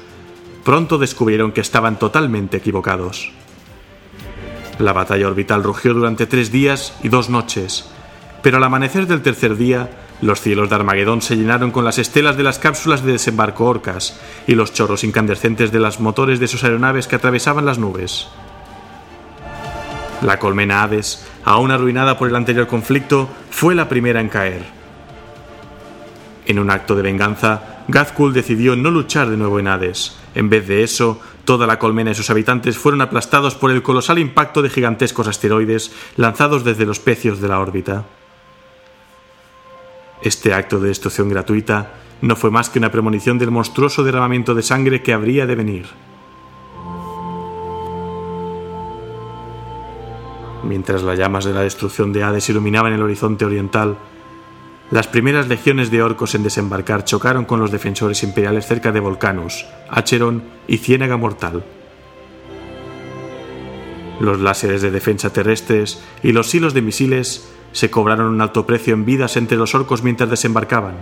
[0.64, 3.33] pronto descubrieron que estaban totalmente equivocados.
[4.79, 7.88] La batalla orbital rugió durante tres días y dos noches,
[8.46, 9.90] pero al amanecer del tercer día,
[10.22, 14.20] los cielos de Armagedón se llenaron con las estelas de las cápsulas de desembarco orcas
[14.46, 18.28] y los chorros incandescentes de los motores de sus aeronaves que atravesaban las nubes.
[20.22, 24.62] La colmena Hades, aún arruinada por el anterior conflicto, fue la primera en caer.
[26.46, 30.18] En un acto de venganza, Gazkul decidió no luchar de nuevo en Hades.
[30.37, 34.18] En vez de eso, Toda la colmena y sus habitantes fueron aplastados por el colosal
[34.18, 38.04] impacto de gigantescos asteroides lanzados desde los pecios de la órbita.
[40.22, 44.62] Este acto de destrucción gratuita no fue más que una premonición del monstruoso derramamiento de
[44.62, 45.87] sangre que habría de venir.
[50.64, 53.96] Mientras las llamas de la destrucción de Hades iluminaban el horizonte oriental,
[54.90, 59.66] las primeras legiones de orcos en desembarcar chocaron con los defensores imperiales cerca de Volcanus,
[59.90, 61.64] Acheron y Ciénaga Mortal.
[64.20, 68.94] Los láseres de defensa terrestres y los silos de misiles se cobraron un alto precio
[68.94, 70.94] en vidas entre los orcos mientras desembarcaban,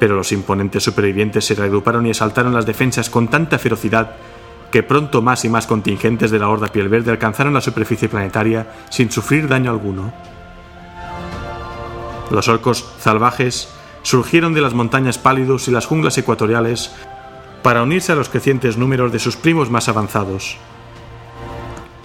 [0.00, 4.16] pero los imponentes supervivientes se reagruparon y asaltaron las defensas con tanta ferocidad
[4.72, 8.66] que pronto más y más contingentes de la Horda Piel Verde alcanzaron la superficie planetaria
[8.90, 10.12] sin sufrir daño alguno.
[12.28, 13.68] Los orcos salvajes
[14.02, 16.90] surgieron de las montañas pálidos y las junglas ecuatoriales
[17.62, 20.58] para unirse a los crecientes números de sus primos más avanzados.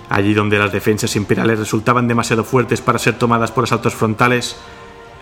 [0.10, 4.58] Allí donde las defensas imperiales resultaban demasiado fuertes para ser tomadas por asaltos frontales,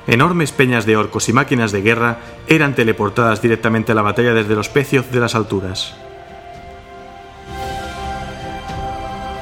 [0.08, 4.56] enormes peñas de orcos y máquinas de guerra eran teleportadas directamente a la batalla desde
[4.56, 5.94] los pecios de las alturas.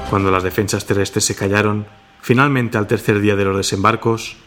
[0.09, 1.85] Cuando las defensas terrestres se callaron,
[2.21, 4.37] finalmente al tercer día de los desembarcos,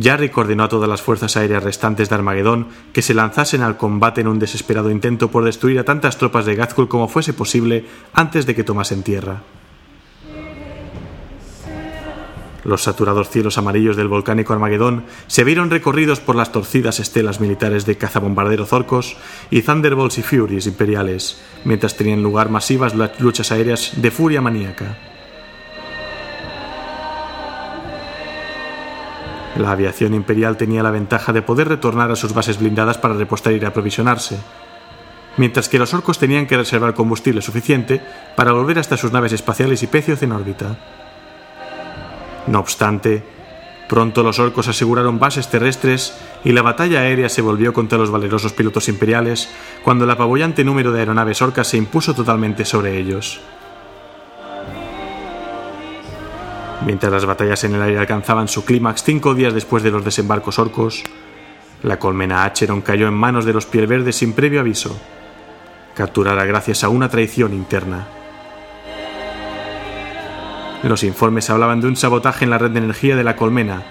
[0.00, 4.20] Jarry ordenó a todas las fuerzas aéreas restantes de Armagedón que se lanzasen al combate
[4.20, 8.46] en un desesperado intento por destruir a tantas tropas de Gazkul como fuese posible antes
[8.46, 9.42] de que tomasen tierra.
[12.64, 17.86] Los saturados cielos amarillos del volcánico Armagedón se vieron recorridos por las torcidas estelas militares
[17.86, 19.16] de cazabombarderos orcos
[19.50, 24.96] y Thunderbolts y Furies imperiales, mientras tenían lugar masivas luchas aéreas de furia maníaca.
[29.56, 33.52] La aviación imperial tenía la ventaja de poder retornar a sus bases blindadas para repostar
[33.52, 34.38] y reaprovisionarse,
[35.36, 38.00] mientras que los orcos tenían que reservar combustible suficiente
[38.36, 41.01] para volver hasta sus naves espaciales y pecios en órbita.
[42.46, 43.22] No obstante,
[43.88, 48.52] pronto los orcos aseguraron bases terrestres y la batalla aérea se volvió contra los valerosos
[48.52, 49.48] pilotos imperiales
[49.84, 53.40] cuando el apabullante número de aeronaves orcas se impuso totalmente sobre ellos.
[56.84, 60.58] Mientras las batallas en el aire alcanzaban su clímax cinco días después de los desembarcos
[60.58, 61.04] orcos,
[61.82, 64.98] la colmena Acheron cayó en manos de los verdes sin previo aviso,
[65.94, 68.21] capturada gracias a una traición interna.
[70.82, 73.84] Los informes hablaban de un sabotaje en la red de energía de la colmena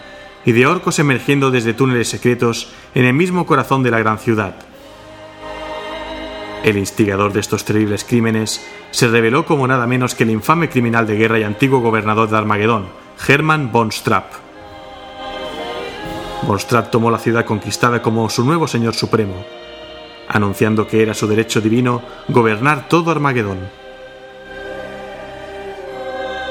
[0.45, 4.56] y de orcos emergiendo desde túneles secretos en el mismo corazón de la gran ciudad.
[6.63, 11.08] El instigador de estos terribles crímenes se reveló como nada menos que el infame criminal
[11.08, 12.88] de guerra y antiguo gobernador de Armagedón,
[13.27, 14.34] Hermann von Strapp.
[16.43, 19.43] Von Strapp tomó la ciudad conquistada como su nuevo señor supremo,
[20.27, 23.81] anunciando que era su derecho divino gobernar todo Armagedón.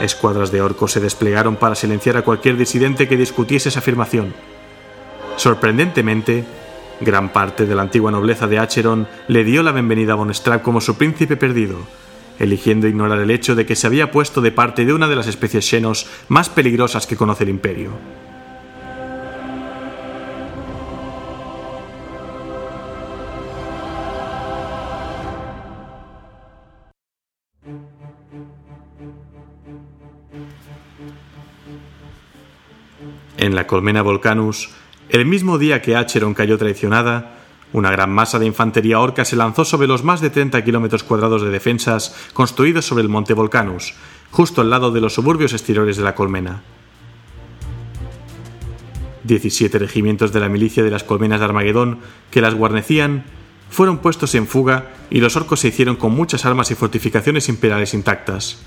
[0.01, 4.35] Escuadras de orcos se desplegaron para silenciar a cualquier disidente que discutiese esa afirmación.
[5.37, 6.45] Sorprendentemente,
[7.01, 10.33] Gran parte de la antigua nobleza de Acheron le dio la bienvenida a Von
[10.63, 11.79] como su príncipe perdido,
[12.39, 15.27] eligiendo ignorar el hecho de que se había puesto de parte de una de las
[15.27, 17.93] especies xenos más peligrosas que conoce el imperio.
[33.41, 34.69] En la colmena Volcanus,
[35.09, 37.39] el mismo día que Acheron cayó traicionada,
[37.73, 41.41] una gran masa de infantería orca se lanzó sobre los más de 30 kilómetros cuadrados
[41.41, 43.95] de defensas construidos sobre el monte Volcanus,
[44.31, 46.61] justo al lado de los suburbios exteriores de la colmena.
[49.25, 53.25] 17 regimientos de la milicia de las colmenas de Armagedón que las guarnecían
[53.71, 57.95] fueron puestos en fuga y los orcos se hicieron con muchas armas y fortificaciones imperiales
[57.95, 58.59] intactas.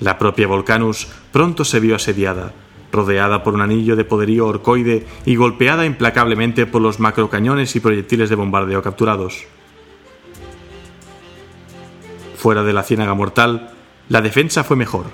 [0.00, 2.52] La propia Volcanus pronto se vio asediada,
[2.92, 8.30] rodeada por un anillo de poderío orcoide y golpeada implacablemente por los macrocañones y proyectiles
[8.30, 9.44] de bombardeo capturados.
[12.36, 13.70] Fuera de la ciénaga mortal,
[14.08, 15.06] la defensa fue mejor.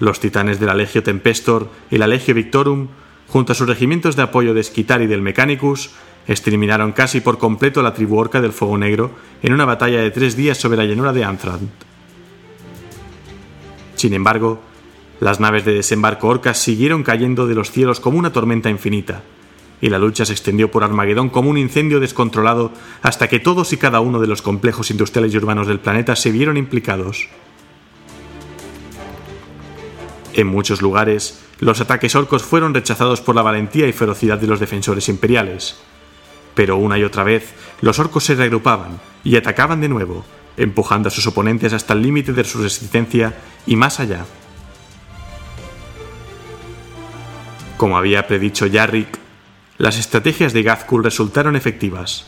[0.00, 2.88] Los titanes de la Legio Tempestor y la Legio Victorum,
[3.28, 5.90] junto a sus regimientos de apoyo de Esquitar y del Mechanicus,
[6.28, 9.12] exterminaron casi por completo a la tribu orca del Fuego Negro
[9.42, 11.70] en una batalla de tres días sobre la llanura de Anthrand.
[13.94, 14.60] Sin embargo,
[15.20, 19.22] las naves de desembarco orcas siguieron cayendo de los cielos como una tormenta infinita,
[19.80, 23.76] y la lucha se extendió por Armagedón como un incendio descontrolado hasta que todos y
[23.76, 27.28] cada uno de los complejos industriales y urbanos del planeta se vieron implicados.
[30.34, 34.60] En muchos lugares, los ataques orcos fueron rechazados por la valentía y ferocidad de los
[34.60, 35.76] defensores imperiales.
[36.54, 40.24] Pero una y otra vez, los orcos se reagrupaban y atacaban de nuevo,
[40.58, 43.34] empujando a sus oponentes hasta el límite de su resistencia
[43.66, 44.26] y más allá.
[47.76, 49.18] Como había predicho Yarrick,
[49.76, 52.26] las estrategias de Gazkul resultaron efectivas.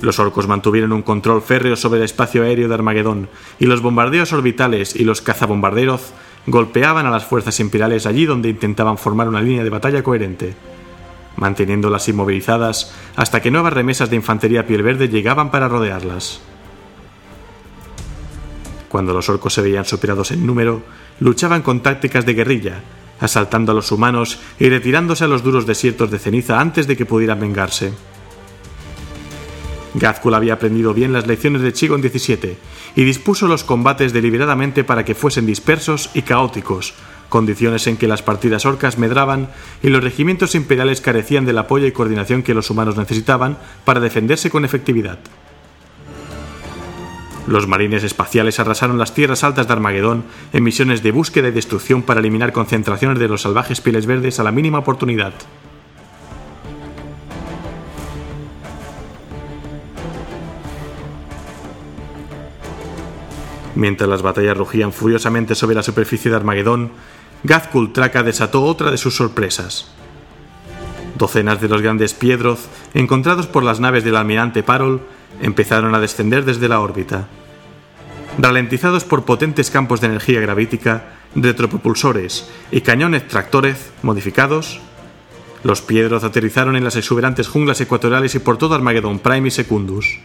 [0.00, 4.32] Los orcos mantuvieron un control férreo sobre el espacio aéreo de Armagedón, y los bombardeos
[4.32, 6.12] orbitales y los cazabombarderos
[6.46, 10.54] golpeaban a las fuerzas imperiales allí donde intentaban formar una línea de batalla coherente,
[11.36, 16.40] manteniéndolas inmovilizadas hasta que nuevas remesas de infantería piel verde llegaban para rodearlas.
[18.88, 20.82] Cuando los orcos se veían superados en número,
[21.20, 22.82] luchaban con tácticas de guerrilla,
[23.20, 27.06] asaltando a los humanos y retirándose a los duros desiertos de ceniza antes de que
[27.06, 27.92] pudieran vengarse.
[29.94, 32.58] Gazkul había aprendido bien las lecciones de Chigon XVII
[32.96, 36.94] y dispuso los combates deliberadamente para que fuesen dispersos y caóticos,
[37.28, 39.48] condiciones en que las partidas orcas medraban
[39.82, 44.50] y los regimientos imperiales carecían del apoyo y coordinación que los humanos necesitaban para defenderse
[44.50, 45.18] con efectividad.
[47.46, 52.02] Los marines espaciales arrasaron las tierras altas de Armagedón en misiones de búsqueda y destrucción
[52.02, 55.32] para eliminar concentraciones de los salvajes pieles verdes a la mínima oportunidad.
[63.76, 66.92] Mientras las batallas rugían furiosamente sobre la superficie de Armagedón,
[67.44, 69.92] Gazkul Traka desató otra de sus sorpresas.
[71.16, 75.02] Docenas de los grandes piedros, encontrados por las naves del almirante Parol,
[75.40, 77.28] empezaron a descender desde la órbita.
[78.38, 84.80] Ralentizados por potentes campos de energía gravítica, retropropulsores y cañones tractores modificados,
[85.62, 90.18] los piedros aterrizaron en las exuberantes junglas ecuatoriales y por todo Armagedón Prime y Secundus.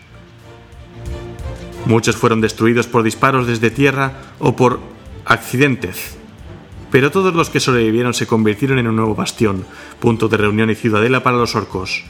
[1.86, 4.80] Muchos fueron destruidos por disparos desde tierra o por
[5.26, 6.18] accidentes,
[6.91, 9.66] pero todos los que sobrevivieron se convirtieron en un nuevo bastión,
[9.99, 12.03] punto de reunión y ciudadela para los orcos.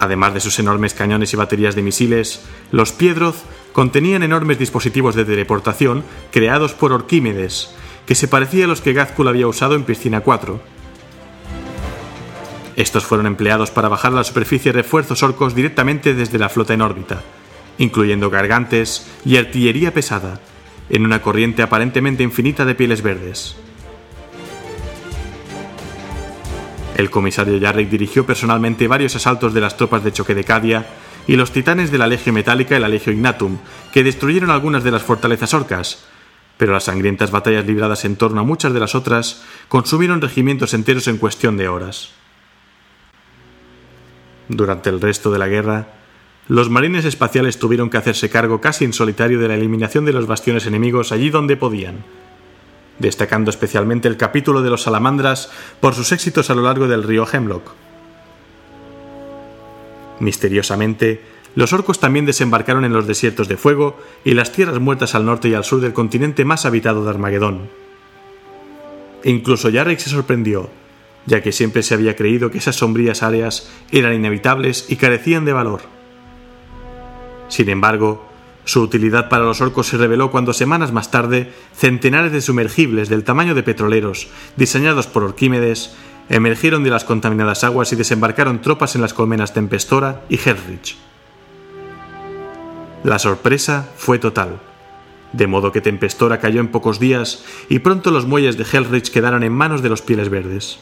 [0.00, 2.40] Además de sus enormes cañones y baterías de misiles,
[2.72, 3.36] los Piedroth
[3.74, 7.74] contenían enormes dispositivos de teleportación creados por Orquímedes,
[8.06, 10.58] que se parecían a los que Gazkul había usado en Piscina 4.
[12.76, 16.80] Estos fueron empleados para bajar a la superficie refuerzos orcos directamente desde la flota en
[16.80, 17.20] órbita,
[17.76, 20.40] incluyendo gargantes y artillería pesada,
[20.88, 23.54] en una corriente aparentemente infinita de pieles verdes.
[27.00, 30.86] El comisario Yarrick dirigió personalmente varios asaltos de las tropas de choque de Cadia
[31.26, 33.56] y los titanes de la Legio Metálica y la Legio Ignatum,
[33.90, 36.04] que destruyeron algunas de las fortalezas orcas,
[36.58, 41.08] pero las sangrientas batallas libradas en torno a muchas de las otras consumieron regimientos enteros
[41.08, 42.10] en cuestión de horas.
[44.48, 45.94] Durante el resto de la guerra,
[46.48, 50.26] los marines espaciales tuvieron que hacerse cargo casi en solitario de la eliminación de los
[50.26, 52.04] bastiones enemigos allí donde podían,
[53.00, 57.26] destacando especialmente el capítulo de los salamandras por sus éxitos a lo largo del río
[57.30, 57.72] Hemlock.
[60.20, 61.22] Misteriosamente,
[61.56, 65.48] los orcos también desembarcaron en los desiertos de fuego y las tierras muertas al norte
[65.48, 67.68] y al sur del continente más habitado de Armagedón.
[69.24, 70.70] Incluso Yarrick se sorprendió,
[71.26, 75.52] ya que siempre se había creído que esas sombrías áreas eran inevitables y carecían de
[75.52, 75.80] valor.
[77.48, 78.29] Sin embargo,
[78.70, 83.24] su utilidad para los orcos se reveló cuando semanas más tarde centenares de sumergibles del
[83.24, 85.96] tamaño de petroleros, diseñados por Orquímedes,
[86.28, 90.96] emergieron de las contaminadas aguas y desembarcaron tropas en las colmenas Tempestora y Hellrich.
[93.02, 94.60] La sorpresa fue total,
[95.32, 99.42] de modo que Tempestora cayó en pocos días y pronto los muelles de Hellrich quedaron
[99.42, 100.78] en manos de los pieles verdes.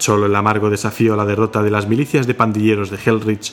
[0.00, 3.52] Solo el amargo desafío a la derrota de las milicias de pandilleros de Hellrich,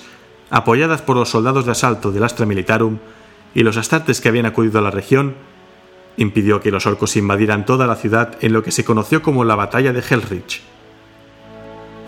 [0.50, 3.00] apoyadas por los soldados de asalto del Astra Militarum
[3.54, 5.36] y los astartes que habían acudido a la región,
[6.16, 9.56] impidió que los orcos invadieran toda la ciudad en lo que se conoció como la
[9.56, 10.62] Batalla de Hellrich.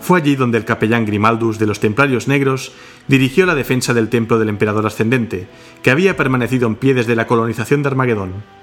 [0.00, 2.72] Fue allí donde el capellán Grimaldus de los Templarios Negros
[3.08, 5.48] dirigió la defensa del templo del emperador ascendente,
[5.82, 8.59] que había permanecido en pie desde la colonización de Armagedón.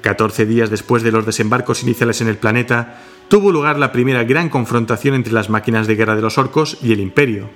[0.00, 4.48] 14 días después de los desembarcos iniciales en el planeta, tuvo lugar la primera gran
[4.48, 7.50] confrontación entre las máquinas de guerra de los orcos y el imperio.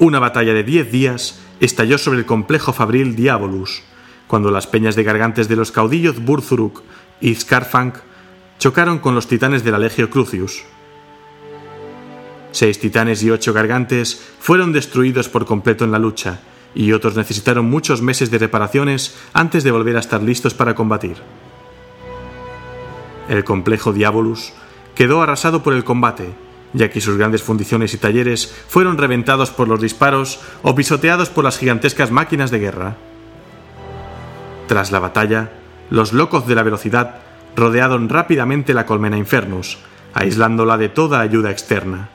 [0.00, 3.82] Una batalla de diez días estalló sobre el complejo fabril Diabolus,
[4.28, 6.82] cuando las peñas de gargantes de los caudillos Burzuruk
[7.20, 7.96] y Scarfank
[8.58, 10.62] chocaron con los titanes de la Legio Crucius.
[12.52, 16.40] Seis titanes y ocho gargantes fueron destruidos por completo en la lucha,
[16.78, 21.16] y otros necesitaron muchos meses de reparaciones antes de volver a estar listos para combatir.
[23.28, 24.52] El complejo Diabolus
[24.94, 26.30] quedó arrasado por el combate,
[26.72, 31.42] ya que sus grandes fundiciones y talleres fueron reventados por los disparos o pisoteados por
[31.42, 32.96] las gigantescas máquinas de guerra.
[34.68, 35.50] Tras la batalla,
[35.90, 37.16] los locos de la velocidad
[37.56, 39.78] rodearon rápidamente la colmena Infernus,
[40.14, 42.10] aislándola de toda ayuda externa.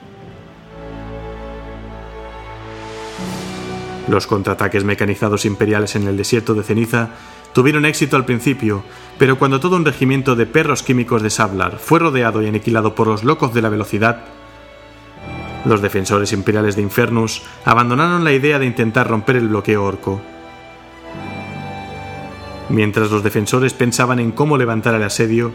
[4.08, 7.10] Los contraataques mecanizados imperiales en el desierto de ceniza
[7.54, 8.84] tuvieron éxito al principio,
[9.18, 13.08] pero cuando todo un regimiento de perros químicos de Sablar fue rodeado y aniquilado por
[13.08, 14.26] los locos de la velocidad,
[15.66, 20.22] los defensores imperiales de Infernus abandonaron la idea de intentar romper el bloqueo orco.
[22.70, 25.54] Mientras los defensores pensaban en cómo levantar el asedio,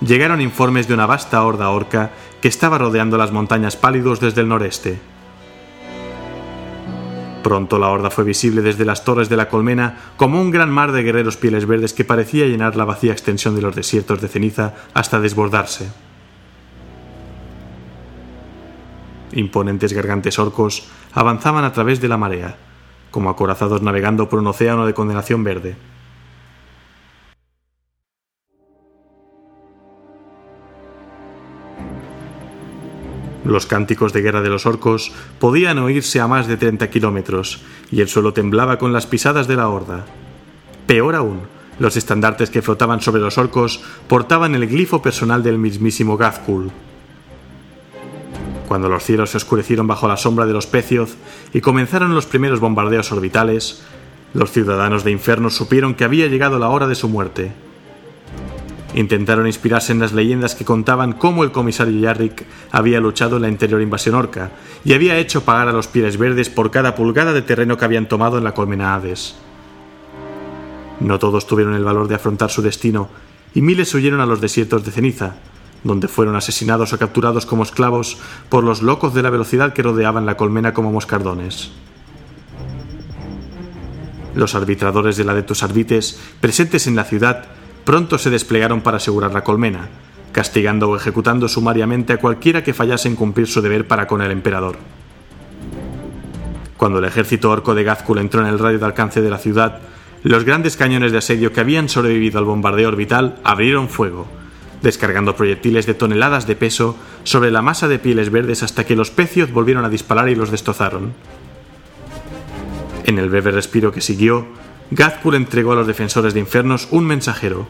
[0.00, 2.10] llegaron informes de una vasta horda orca
[2.42, 5.11] que estaba rodeando las montañas pálidos desde el noreste.
[7.42, 10.92] Pronto la horda fue visible desde las torres de la colmena como un gran mar
[10.92, 14.74] de guerreros pieles verdes que parecía llenar la vacía extensión de los desiertos de ceniza
[14.94, 15.90] hasta desbordarse.
[19.32, 22.56] Imponentes gargantes orcos avanzaban a través de la marea,
[23.10, 25.76] como acorazados navegando por un océano de condenación verde.
[33.52, 38.00] Los cánticos de guerra de los orcos podían oírse a más de 30 kilómetros, y
[38.00, 40.06] el suelo temblaba con las pisadas de la horda.
[40.86, 41.42] Peor aún,
[41.78, 46.70] los estandartes que flotaban sobre los orcos portaban el glifo personal del mismísimo Gazkul.
[48.68, 51.16] Cuando los cielos se oscurecieron bajo la sombra de los pecioz
[51.52, 53.82] y comenzaron los primeros bombardeos orbitales,
[54.32, 57.52] los ciudadanos de Inferno supieron que había llegado la hora de su muerte.
[58.94, 63.48] Intentaron inspirarse en las leyendas que contaban cómo el comisario Yarrick había luchado en la
[63.48, 64.50] anterior invasión orca
[64.84, 68.08] y había hecho pagar a los pieles verdes por cada pulgada de terreno que habían
[68.08, 69.36] tomado en la colmena Hades.
[71.00, 73.08] No todos tuvieron el valor de afrontar su destino
[73.54, 75.36] y miles huyeron a los desiertos de ceniza,
[75.84, 78.18] donde fueron asesinados o capturados como esclavos
[78.50, 81.72] por los locos de la velocidad que rodeaban la colmena como moscardones.
[84.34, 87.46] Los arbitradores de la de tus arbites, presentes en la ciudad,
[87.84, 89.88] pronto se desplegaron para asegurar la colmena,
[90.32, 94.30] castigando o ejecutando sumariamente a cualquiera que fallase en cumplir su deber para con el
[94.30, 94.76] emperador.
[96.76, 99.80] Cuando el ejército orco de Gazkul entró en el radio de alcance de la ciudad,
[100.24, 104.26] los grandes cañones de asedio que habían sobrevivido al bombardeo orbital abrieron fuego,
[104.82, 109.10] descargando proyectiles de toneladas de peso sobre la masa de pieles verdes hasta que los
[109.10, 111.12] pecios volvieron a disparar y los destrozaron.
[113.04, 114.46] En el breve respiro que siguió,
[114.94, 117.66] Gazkul entregó a los defensores de Infernos un mensajero.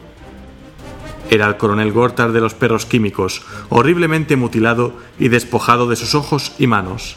[1.29, 6.53] Era el coronel Gortar de los perros químicos, horriblemente mutilado y despojado de sus ojos
[6.59, 7.15] y manos.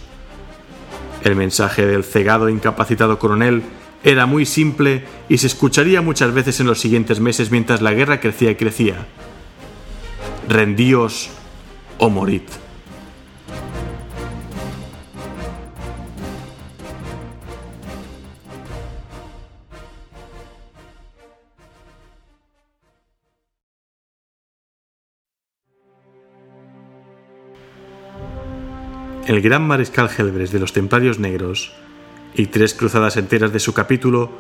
[1.25, 3.65] El mensaje del cegado e incapacitado coronel
[4.05, 8.21] era muy simple y se escucharía muchas veces en los siguientes meses mientras la guerra
[8.21, 9.09] crecía y crecía.
[10.49, 11.31] Rendíos
[11.99, 12.43] o morid.
[29.27, 31.73] El gran mariscal Helbres de los Templarios Negros
[32.35, 34.31] y tres cruzadas enteras de su capítulo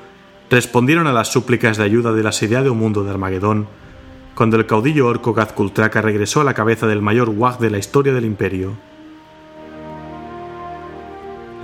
[0.48, 3.66] respondieron a las súplicas de ayuda del asediado mundo de Armagedón
[4.36, 8.12] cuando el caudillo orco Gazkultraka regresó a la cabeza del mayor wag de la historia
[8.12, 8.74] del imperio.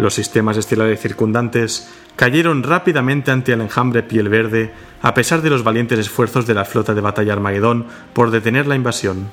[0.00, 5.62] Los sistemas estelares circundantes cayeron rápidamente ante el enjambre piel verde a pesar de los
[5.62, 9.28] valientes esfuerzos de la flota de batalla Armagedón por detener la invasión.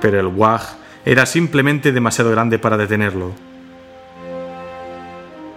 [0.00, 0.78] Pero el Wag
[1.08, 3.32] era simplemente demasiado grande para detenerlo.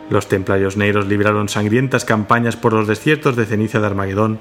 [0.10, 4.40] Los templarios negros libraron sangrientas campañas por los desiertos de ceniza de Armagedón,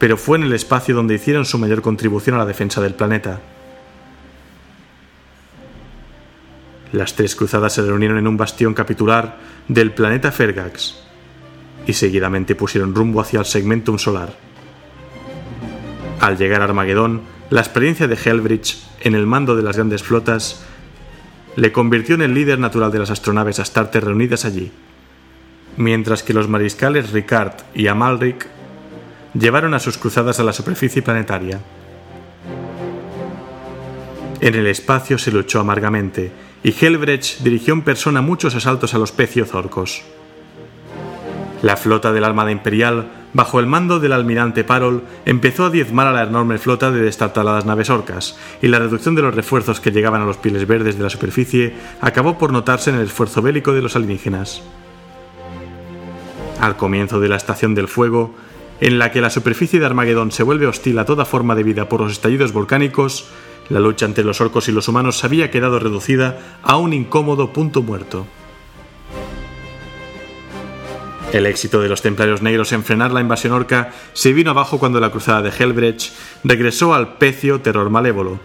[0.00, 3.38] pero fue en el espacio donde hicieron su mayor contribución a la defensa del planeta.
[6.90, 9.38] Las tres cruzadas se reunieron en un bastión capitular
[9.68, 11.04] del planeta Fergax
[11.86, 14.34] y seguidamente pusieron rumbo hacia el segmentum solar.
[16.18, 20.64] Al llegar a Armagedón, la experiencia de Helbridge en el mando de las grandes flotas
[21.56, 24.70] le convirtió en el líder natural de las astronaves Astarte reunidas allí,
[25.76, 28.46] mientras que los mariscales Ricard y Amalric
[29.34, 31.60] llevaron a sus cruzadas a la superficie planetaria.
[34.40, 36.30] En el espacio se luchó amargamente,
[36.62, 40.02] y Helbrecht dirigió en persona muchos asaltos a los pecios orcos.
[41.62, 46.06] La flota de la Armada Imperial, bajo el mando del almirante Parol, empezó a diezmar
[46.06, 49.92] a la enorme flota de destartaladas naves orcas, y la reducción de los refuerzos que
[49.92, 53.72] llegaban a los pieles verdes de la superficie acabó por notarse en el esfuerzo bélico
[53.72, 54.62] de los alienígenas.
[56.60, 58.34] Al comienzo de la Estación del Fuego,
[58.80, 61.88] en la que la superficie de Armagedón se vuelve hostil a toda forma de vida
[61.88, 63.28] por los estallidos volcánicos,
[63.68, 67.82] la lucha entre los orcos y los humanos había quedado reducida a un incómodo punto
[67.82, 68.26] muerto.
[71.32, 74.98] El éxito de los templarios negros en frenar la invasión orca se vino abajo cuando
[74.98, 76.12] la cruzada de Helbrecht
[76.42, 78.40] regresó al pecio terror malévolo.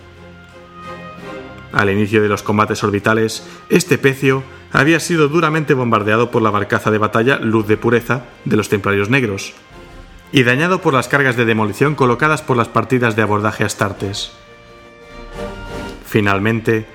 [1.71, 6.91] Al inicio de los combates orbitales, este pecio había sido duramente bombardeado por la barcaza
[6.91, 9.53] de batalla Luz de Pureza de los templarios negros,
[10.33, 14.33] y dañado por las cargas de demolición colocadas por las partidas de abordaje astartes.
[16.05, 16.85] Finalmente,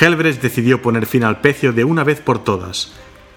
[0.00, 2.94] Helbrecht decidió poner fin al pecio de una vez por todas,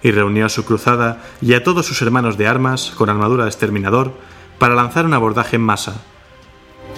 [0.08, 3.50] y reunió a su cruzada y a todos sus hermanos de armas con armadura de
[3.50, 4.14] exterminador
[4.58, 6.02] para lanzar un abordaje en masa.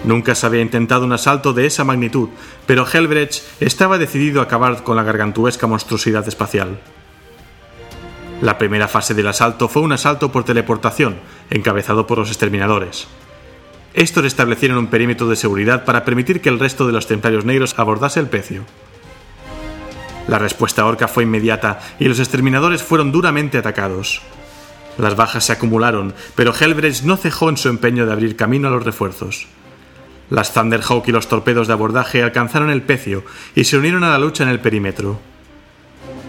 [0.03, 2.29] Nunca se había intentado un asalto de esa magnitud,
[2.67, 6.79] pero Helbrecht estaba decidido a acabar con la gargantuesca monstruosidad espacial.
[8.43, 11.17] La primera fase del asalto fue un asalto por teleportación,
[11.49, 13.07] encabezado por los exterminadores.
[13.95, 17.73] Estos establecieron un perímetro de seguridad para permitir que el resto de los templarios negros
[17.79, 18.65] abordase el pecio.
[20.29, 24.21] La respuesta orca fue inmediata y los exterminadores fueron duramente atacados.
[24.99, 28.71] Las bajas se acumularon, pero Helbrecht no cejó en su empeño de abrir camino a
[28.71, 29.47] los refuerzos.
[30.29, 33.23] Las Thunderhawk y los torpedos de abordaje alcanzaron el pecio
[33.55, 35.19] y se unieron a la lucha en el perímetro.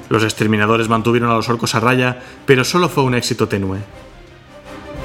[0.08, 3.80] Los exterminadores mantuvieron a los orcos a raya, pero solo fue un éxito tenue.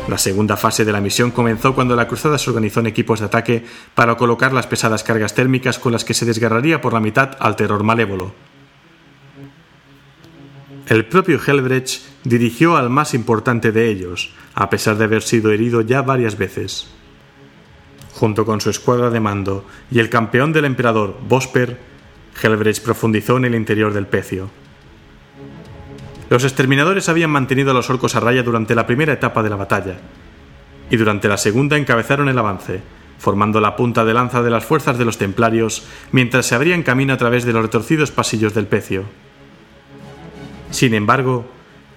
[0.08, 3.26] La segunda fase de la misión comenzó cuando la cruzada se organizó en equipos de
[3.26, 7.36] ataque para colocar las pesadas cargas térmicas con las que se desgarraría por la mitad
[7.42, 8.55] al terror malévolo.
[10.88, 15.82] El propio Helbrecht dirigió al más importante de ellos, a pesar de haber sido herido
[15.82, 16.88] ya varias veces.
[18.14, 21.80] Junto con su escuadra de mando y el campeón del emperador, Bosper,
[22.40, 24.52] Helbrecht profundizó en el interior del pecio.
[26.30, 29.56] Los exterminadores habían mantenido a los orcos a raya durante la primera etapa de la
[29.56, 29.98] batalla,
[30.92, 32.82] y durante la segunda encabezaron el avance,
[33.18, 37.14] formando la punta de lanza de las fuerzas de los templarios mientras se abrían camino
[37.14, 39.25] a través de los retorcidos pasillos del pecio.
[40.72, 41.46] Sin embargo,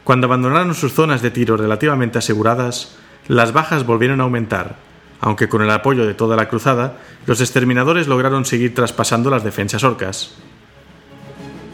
[0.04, 2.96] cuando abandonaron sus zonas de tiro relativamente aseguradas,
[3.26, 4.76] las bajas volvieron a aumentar,
[5.20, 9.84] aunque con el apoyo de toda la cruzada, los exterminadores lograron seguir traspasando las defensas
[9.84, 10.34] orcas.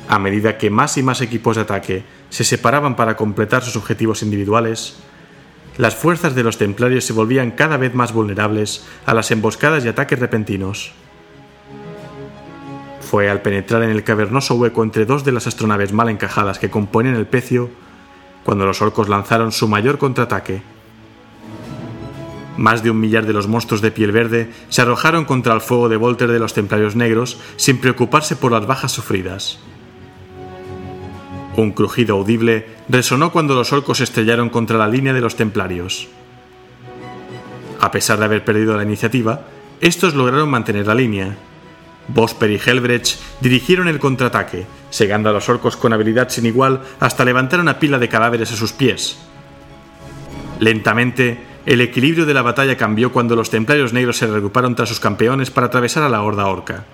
[0.09, 4.23] A medida que más y más equipos de ataque se separaban para completar sus objetivos
[4.23, 4.97] individuales,
[5.77, 9.89] las fuerzas de los templarios se volvían cada vez más vulnerables a las emboscadas y
[9.89, 10.93] ataques repentinos.
[13.15, 16.69] Fue al penetrar en el cavernoso hueco entre dos de las astronaves mal encajadas que
[16.69, 17.71] componen el pecio
[18.43, 20.63] cuando los orcos lanzaron su mayor contraataque.
[22.57, 25.89] Más de un millar de los monstruos de piel verde se arrojaron contra el fuego
[25.89, 29.61] de Volter de los templarios negros sin preocuparse por las bajas sufridas.
[31.57, 36.09] Un crujido audible resonó cuando los orcos estrellaron contra la línea de los templarios.
[37.81, 39.43] A pesar de haber perdido la iniciativa,
[39.81, 41.37] estos lograron mantener la línea.
[42.09, 47.25] Bosper y Helbrecht dirigieron el contraataque, segando a los orcos con habilidad sin igual hasta
[47.25, 49.19] levantar una pila de cadáveres a sus pies.
[50.61, 55.01] Lentamente, el equilibrio de la batalla cambió cuando los templarios negros se reagruparon tras sus
[55.01, 56.85] campeones para atravesar a la horda orca.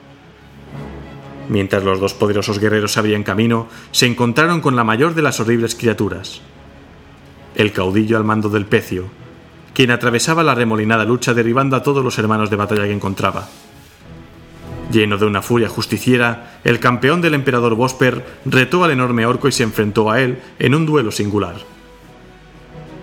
[1.48, 5.74] Mientras los dos poderosos guerreros abrían camino, se encontraron con la mayor de las horribles
[5.74, 6.40] criaturas.
[7.56, 9.06] El caudillo al mando del pecio,
[9.74, 13.48] quien atravesaba la remolinada lucha derribando a todos los hermanos de batalla que encontraba.
[14.90, 19.52] Lleno de una furia justiciera, el campeón del emperador Bosper retó al enorme orco y
[19.52, 21.56] se enfrentó a él en un duelo singular.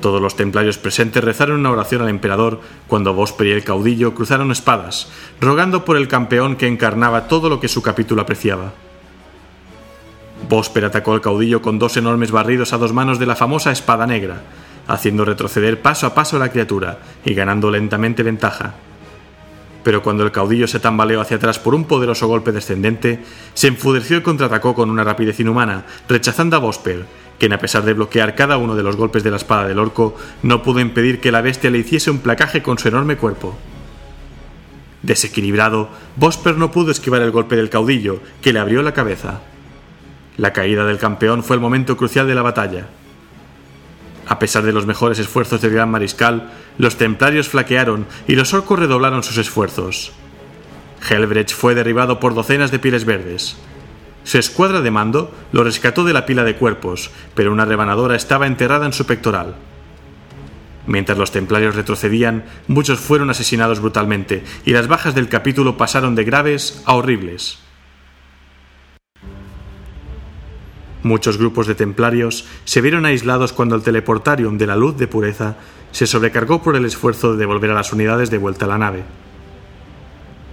[0.02, 4.52] Todos los templarios presentes rezaron una oración al emperador cuando Bosper y el caudillo cruzaron
[4.52, 5.10] espadas,
[5.40, 8.74] rogando por el campeón que encarnaba todo lo que su capítulo apreciaba.
[10.50, 14.06] Bosper atacó al caudillo con dos enormes barridos a dos manos de la famosa espada
[14.06, 14.42] negra,
[14.88, 18.76] haciendo retroceder paso a paso a la criatura y ganando lentamente ventaja.
[19.88, 23.22] Pero cuando el caudillo se tambaleó hacia atrás por un poderoso golpe descendente,
[23.54, 27.06] se enfureció y contraatacó con una rapidez inhumana, rechazando a Bosper,
[27.40, 30.18] quien a pesar de bloquear cada uno de los golpes de la espada del orco,
[30.44, 33.58] no pudo impedir que la bestia le hiciese un placaje con su enorme cuerpo.
[35.04, 39.40] Desequilibrado, Bosper no pudo esquivar el golpe del caudillo, que le abrió la cabeza.
[40.36, 42.88] La caída del campeón fue el momento crucial de la batalla.
[44.28, 48.80] A pesar de los mejores esfuerzos del gran mariscal, los templarios flaquearon y los orcos
[48.80, 50.14] redoblaron sus esfuerzos.
[51.10, 53.58] Helbrecht fue derribado por docenas de pieles verdes.
[54.24, 58.48] Su escuadra de mando lo rescató de la pila de cuerpos, pero una rebanadora estaba
[58.48, 59.56] enterrada en su pectoral.
[60.86, 66.24] Mientras los templarios retrocedían, muchos fueron asesinados brutalmente, y las bajas del capítulo pasaron de
[66.24, 67.60] graves a horribles.
[71.04, 75.56] Muchos grupos de templarios se vieron aislados cuando el teleportarium de la luz de pureza
[75.92, 79.04] se sobrecargó por el esfuerzo de devolver a las unidades de vuelta a la nave.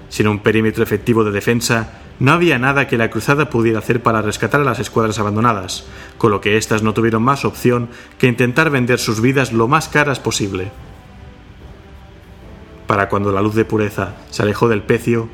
[0.09, 4.23] Sin un perímetro efectivo de defensa, no había nada que la cruzada pudiera hacer para
[4.23, 5.85] rescatar a las escuadras abandonadas,
[6.19, 9.89] con lo que éstas no tuvieron más opción que intentar vender sus vidas lo más
[9.89, 10.71] caras posible.
[12.87, 15.29] Para cuando la luz de pureza se alejó del pecio,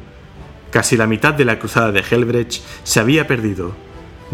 [0.70, 3.72] casi la mitad de la cruzada de Helbrecht se había perdido,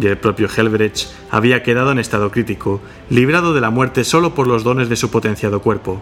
[0.01, 2.81] y el propio Helbrecht había quedado en estado crítico,
[3.11, 6.01] librado de la muerte solo por los dones de su potenciado cuerpo.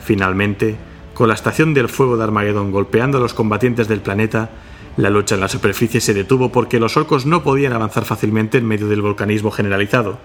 [0.00, 0.76] Finalmente,
[1.14, 4.50] con la estación del fuego de Armagedón golpeando a los combatientes del planeta,
[4.96, 8.66] la lucha en la superficie se detuvo porque los orcos no podían avanzar fácilmente en
[8.66, 10.18] medio del volcanismo generalizado.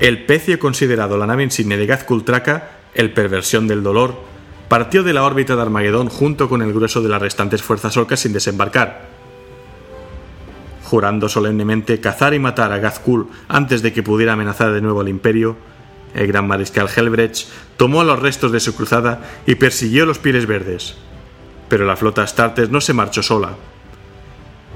[0.00, 4.31] El pecio considerado la nave insignia de Gazkultraka, el perversión del dolor,
[4.72, 8.20] partió de la órbita de Armagedón junto con el grueso de las restantes fuerzas orcas
[8.20, 9.06] sin desembarcar.
[10.84, 15.10] Jurando solemnemente cazar y matar a Gazkul antes de que pudiera amenazar de nuevo al
[15.10, 15.58] imperio,
[16.14, 20.94] el gran mariscal Helbrecht tomó los restos de su cruzada y persiguió los Pieles Verdes.
[21.68, 23.56] Pero la flota Astartes no se marchó sola.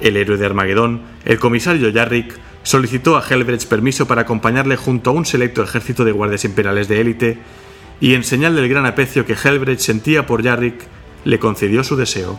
[0.02, 5.14] El héroe de Armagedón, el comisario Yarrick, solicitó a Helbrecht permiso para acompañarle junto a
[5.14, 7.38] un selecto ejército de guardias imperiales de élite
[8.00, 10.86] y en señal del gran aprecio que Helbrecht sentía por Yarrick,
[11.24, 12.38] le concedió su deseo.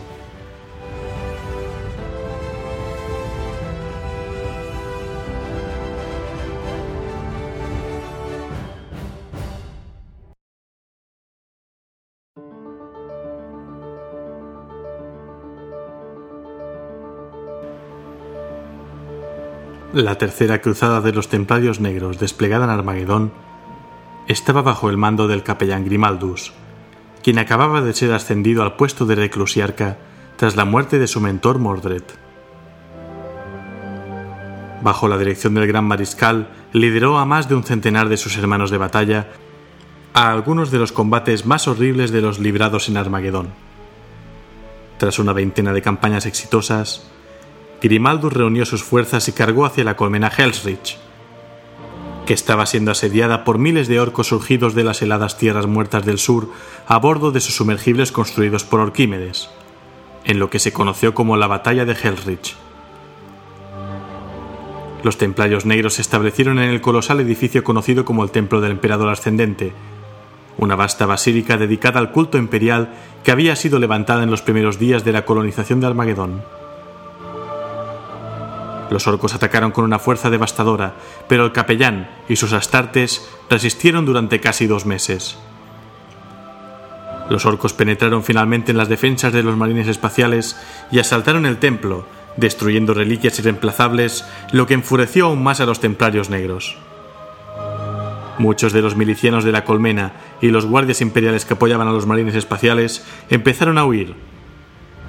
[19.94, 23.32] La tercera cruzada de los Templarios Negros desplegada en Armagedón
[24.28, 26.52] estaba bajo el mando del capellán Grimaldus,
[27.22, 29.96] quien acababa de ser ascendido al puesto de reclusiarca
[30.36, 32.02] tras la muerte de su mentor Mordred.
[34.82, 38.70] Bajo la dirección del gran mariscal, lideró a más de un centenar de sus hermanos
[38.70, 39.28] de batalla
[40.12, 43.48] a algunos de los combates más horribles de los librados en Armagedón.
[44.98, 47.10] Tras una veintena de campañas exitosas,
[47.80, 50.98] Grimaldus reunió sus fuerzas y cargó hacia la colmena Helsrich,
[52.28, 56.18] que estaba siendo asediada por miles de orcos surgidos de las heladas tierras muertas del
[56.18, 56.50] sur
[56.86, 59.48] a bordo de sus sumergibles construidos por Orquímedes,
[60.26, 62.54] en lo que se conoció como la Batalla de Helsrich.
[65.02, 69.08] Los templarios negros se establecieron en el colosal edificio conocido como el Templo del Emperador
[69.08, 69.72] Ascendente,
[70.58, 72.90] una vasta basílica dedicada al culto imperial
[73.24, 76.42] que había sido levantada en los primeros días de la colonización de Armagedón.
[78.90, 80.94] Los orcos atacaron con una fuerza devastadora,
[81.28, 85.38] pero el capellán y sus astartes resistieron durante casi dos meses.
[87.28, 90.56] Los orcos penetraron finalmente en las defensas de los marines espaciales
[90.90, 96.30] y asaltaron el templo, destruyendo reliquias irreemplazables, lo que enfureció aún más a los templarios
[96.30, 96.78] negros.
[98.38, 102.06] Muchos de los milicianos de la colmena y los guardias imperiales que apoyaban a los
[102.06, 104.14] marines espaciales empezaron a huir,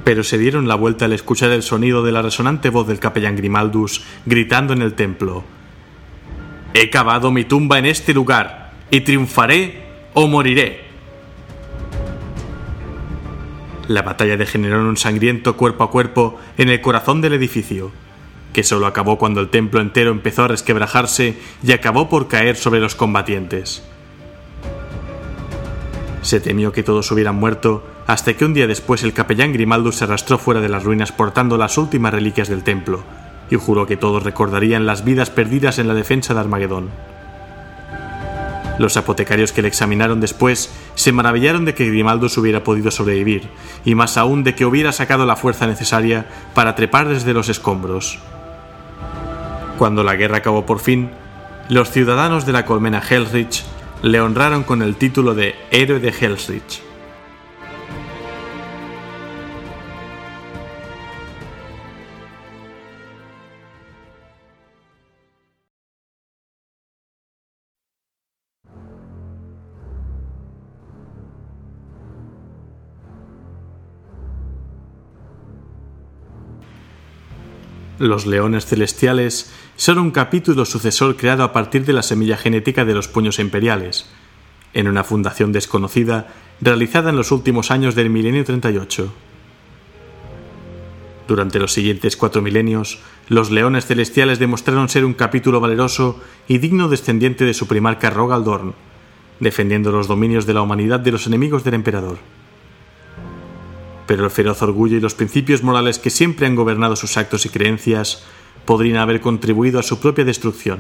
[0.04, 3.36] pero se dieron la vuelta al escuchar el sonido de la resonante voz del capellán
[3.36, 5.44] Grimaldus gritando en el templo.
[6.74, 9.84] He cavado mi tumba en este lugar, y triunfaré
[10.14, 10.82] o moriré.
[13.88, 17.92] La batalla degeneró en un sangriento cuerpo a cuerpo en el corazón del edificio,
[18.54, 22.80] que solo acabó cuando el templo entero empezó a resquebrajarse y acabó por caer sobre
[22.80, 23.84] los combatientes.
[26.22, 30.04] Se temió que todos hubieran muerto hasta que un día después el capellán Grimaldo se
[30.04, 33.04] arrastró fuera de las ruinas portando las últimas reliquias del templo,
[33.50, 36.90] y juró que todos recordarían las vidas perdidas en la defensa de Armagedón.
[38.80, 43.50] Los apotecarios que le examinaron después se maravillaron de que Grimaldus hubiera podido sobrevivir,
[43.84, 48.20] y más aún de que hubiera sacado la fuerza necesaria para trepar desde los escombros.
[49.78, 51.12] Cuando la guerra acabó por fin,
[51.70, 53.64] los ciudadanos de la colmena Hellrich
[54.02, 56.82] le honraron con el título de Héroe de Hellrich.
[77.98, 82.94] Los leones celestiales son un capítulo sucesor creado a partir de la semilla genética de
[82.94, 84.10] los puños imperiales,
[84.74, 86.28] en una fundación desconocida
[86.60, 89.10] realizada en los últimos años del milenio 38.
[91.30, 93.00] Durante los siguientes cuatro milenios,
[93.30, 96.20] los leones celestiales demostraron ser un capítulo valeroso
[96.50, 98.74] y digno descendiente de su primarca Rogaldorn,
[99.40, 102.18] defendiendo los dominios de la humanidad de los enemigos del emperador.
[104.08, 107.50] Pero el feroz orgullo y los principios morales que siempre han gobernado sus actos y
[107.50, 108.26] creencias
[108.66, 110.80] podrían haber contribuido a su propia destrucción.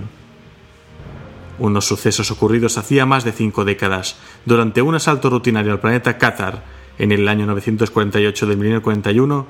[1.58, 6.64] Unos sucesos ocurridos hacía más de cinco décadas, durante un asalto rutinario al planeta Qatar,
[6.98, 9.48] en el año 948 del milenio 41,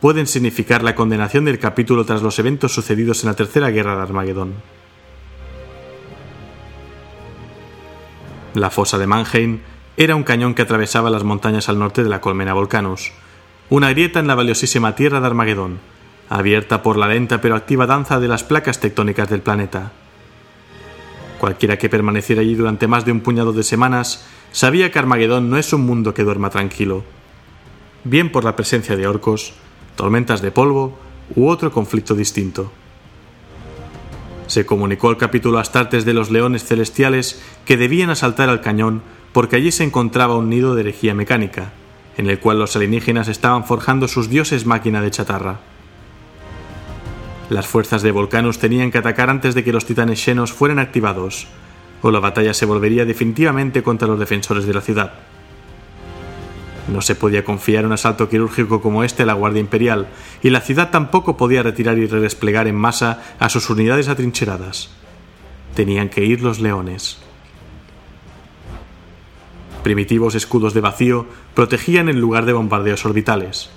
[0.00, 4.02] pueden significar la condenación del capítulo tras los eventos sucedidos en la Tercera Guerra de
[4.02, 4.54] Armagedón.
[8.54, 9.60] La fosa de Mannheim
[9.96, 13.12] era un cañón que atravesaba las montañas al norte de la colmena Volcanus,
[13.70, 15.78] una grieta en la valiosísima tierra de Armagedón,
[16.28, 19.92] abierta por la lenta pero activa danza de las placas tectónicas del planeta.
[21.38, 25.58] Cualquiera que permaneciera allí durante más de un puñado de semanas sabía que Armagedón no
[25.58, 27.04] es un mundo que duerma tranquilo,
[28.04, 29.52] bien por la presencia de orcos,
[29.96, 30.98] tormentas de polvo
[31.34, 32.72] u otro conflicto distinto.
[34.46, 39.02] Se comunicó al capítulo Astartes de los Leones Celestiales que debían asaltar al cañón
[39.32, 41.72] porque allí se encontraba un nido de herejía mecánica,
[42.16, 45.60] en el cual los alienígenas estaban forjando sus dioses máquina de chatarra.
[47.48, 51.46] Las fuerzas de Volcanus tenían que atacar antes de que los titanes llenos fueran activados,
[52.02, 55.14] o la batalla se volvería definitivamente contra los defensores de la ciudad.
[56.88, 60.08] No se podía confiar un asalto quirúrgico como este a la Guardia Imperial,
[60.42, 64.90] y la ciudad tampoco podía retirar y redesplegar en masa a sus unidades atrincheradas.
[65.74, 67.18] Tenían que ir los leones.
[69.84, 73.70] Primitivos escudos de vacío protegían el lugar de bombardeos orbitales.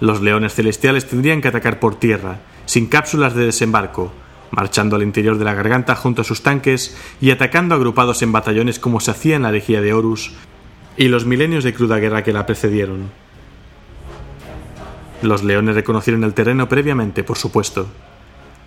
[0.00, 2.38] Los leones celestiales tendrían que atacar por tierra,
[2.68, 4.12] sin cápsulas de desembarco,
[4.50, 8.78] marchando al interior de la garganta junto a sus tanques y atacando agrupados en batallones
[8.78, 10.32] como se hacía en la herejía de Horus
[10.98, 13.10] y los milenios de cruda guerra que la precedieron.
[15.22, 17.86] Los leones reconocieron el terreno previamente, por supuesto.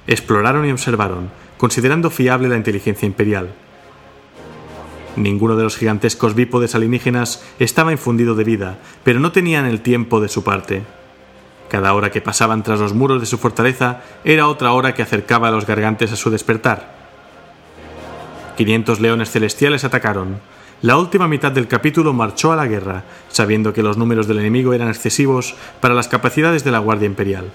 [0.07, 1.29] Exploraron y observaron,
[1.59, 3.53] considerando fiable la inteligencia imperial.
[5.15, 10.19] Ninguno de los gigantescos bípodes alienígenas estaba infundido de vida, pero no tenían el tiempo
[10.21, 10.81] de su parte.
[11.71, 15.47] Cada hora que pasaban tras los muros de su fortaleza era otra hora que acercaba
[15.47, 16.91] a los gargantes a su despertar.
[18.57, 20.41] 500 leones celestiales atacaron,
[20.81, 24.73] la última mitad del capítulo marchó a la guerra, sabiendo que los números del enemigo
[24.73, 27.49] eran excesivos para las capacidades de la Guardia Imperial.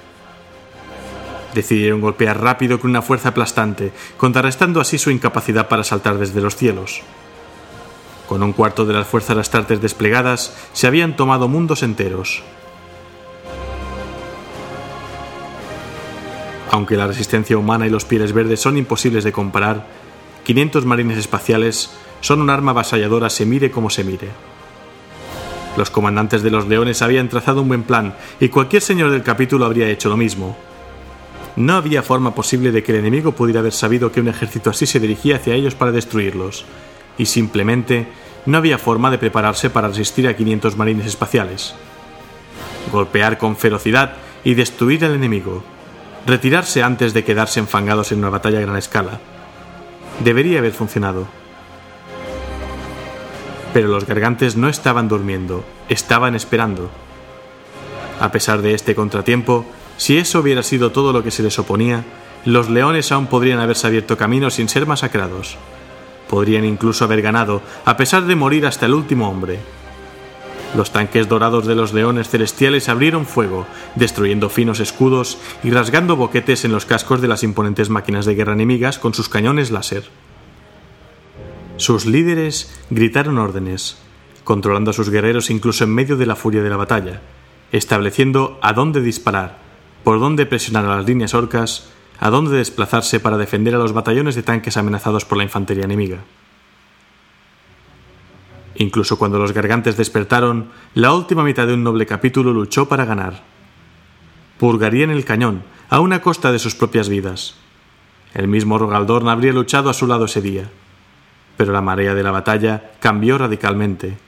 [1.52, 6.56] Decidieron golpear rápido con una fuerza aplastante, contrarrestando así su incapacidad para saltar desde los
[6.56, 7.02] cielos.
[8.26, 12.42] Con un cuarto de las fuerzas astartes desplegadas, se habían tomado mundos enteros.
[16.76, 19.86] Aunque la resistencia humana y los pieles verdes son imposibles de comparar,
[20.44, 21.88] 500 marines espaciales
[22.20, 24.28] son un arma avasalladora se mire como se mire.
[25.78, 29.64] Los comandantes de los leones habían trazado un buen plan y cualquier señor del capítulo
[29.64, 30.54] habría hecho lo mismo.
[31.56, 34.84] No había forma posible de que el enemigo pudiera haber sabido que un ejército así
[34.84, 36.66] se dirigía hacia ellos para destruirlos,
[37.16, 38.06] y simplemente
[38.44, 41.74] no había forma de prepararse para resistir a 500 marines espaciales.
[42.92, 45.64] Golpear con ferocidad y destruir al enemigo.
[46.26, 49.20] Retirarse antes de quedarse enfangados en una batalla a gran escala.
[50.24, 51.28] Debería haber funcionado.
[53.72, 56.90] Pero los gargantes no estaban durmiendo, estaban esperando.
[58.18, 59.66] A pesar de este contratiempo,
[59.98, 62.04] si eso hubiera sido todo lo que se les oponía,
[62.44, 65.56] los leones aún podrían haberse abierto camino sin ser masacrados.
[66.28, 69.60] Podrían incluso haber ganado, a pesar de morir hasta el último hombre.
[70.76, 76.66] Los tanques dorados de los leones celestiales abrieron fuego, destruyendo finos escudos y rasgando boquetes
[76.66, 80.04] en los cascos de las imponentes máquinas de guerra enemigas con sus cañones láser.
[81.78, 83.96] Sus líderes gritaron órdenes,
[84.44, 87.22] controlando a sus guerreros incluso en medio de la furia de la batalla,
[87.72, 89.56] estableciendo a dónde disparar,
[90.04, 91.88] por dónde presionar a las líneas orcas,
[92.20, 96.18] a dónde desplazarse para defender a los batallones de tanques amenazados por la infantería enemiga.
[98.78, 103.42] Incluso cuando los gargantes despertaron, la última mitad de un noble capítulo luchó para ganar.
[104.58, 107.56] Purgarían el cañón, a una costa de sus propias vidas.
[108.34, 110.68] El mismo Rogaldorn habría luchado a su lado ese día
[111.56, 114.18] pero la marea de la batalla cambió radicalmente.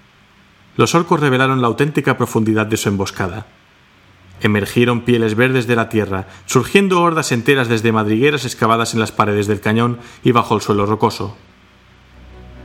[0.77, 3.47] Los orcos revelaron la auténtica profundidad de su emboscada.
[4.41, 9.49] Emergieron pieles verdes de la tierra, surgiendo hordas enteras desde madrigueras excavadas en las paredes
[9.49, 11.37] del cañón y bajo el suelo rocoso.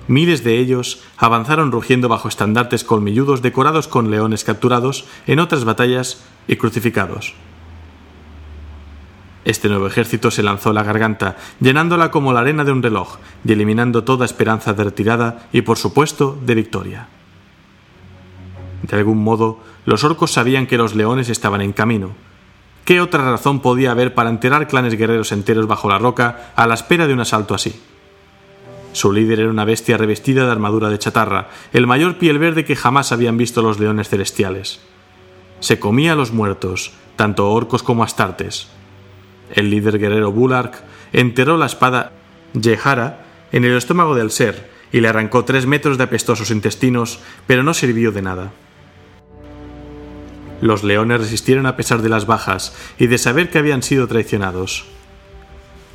[0.07, 6.23] Miles de ellos avanzaron rugiendo bajo estandartes colmilludos decorados con leones capturados en otras batallas
[6.47, 7.35] y crucificados.
[9.45, 13.17] Este nuevo ejército se lanzó a la garganta, llenándola como la arena de un reloj
[13.43, 17.07] y eliminando toda esperanza de retirada y, por supuesto, de victoria.
[18.83, 22.11] De algún modo, los orcos sabían que los leones estaban en camino.
[22.85, 26.73] ¿Qué otra razón podía haber para enterrar clanes guerreros enteros bajo la roca a la
[26.73, 27.81] espera de un asalto así?
[28.93, 32.75] Su líder era una bestia revestida de armadura de chatarra, el mayor piel verde que
[32.75, 34.79] jamás habían visto los leones celestiales.
[35.59, 38.67] Se comía a los muertos, tanto orcos como astartes.
[39.51, 42.11] El líder guerrero Bulark enterró la espada
[42.53, 47.63] Yehara en el estómago del ser y le arrancó tres metros de apestosos intestinos, pero
[47.63, 48.51] no sirvió de nada.
[50.61, 54.85] Los leones resistieron a pesar de las bajas y de saber que habían sido traicionados.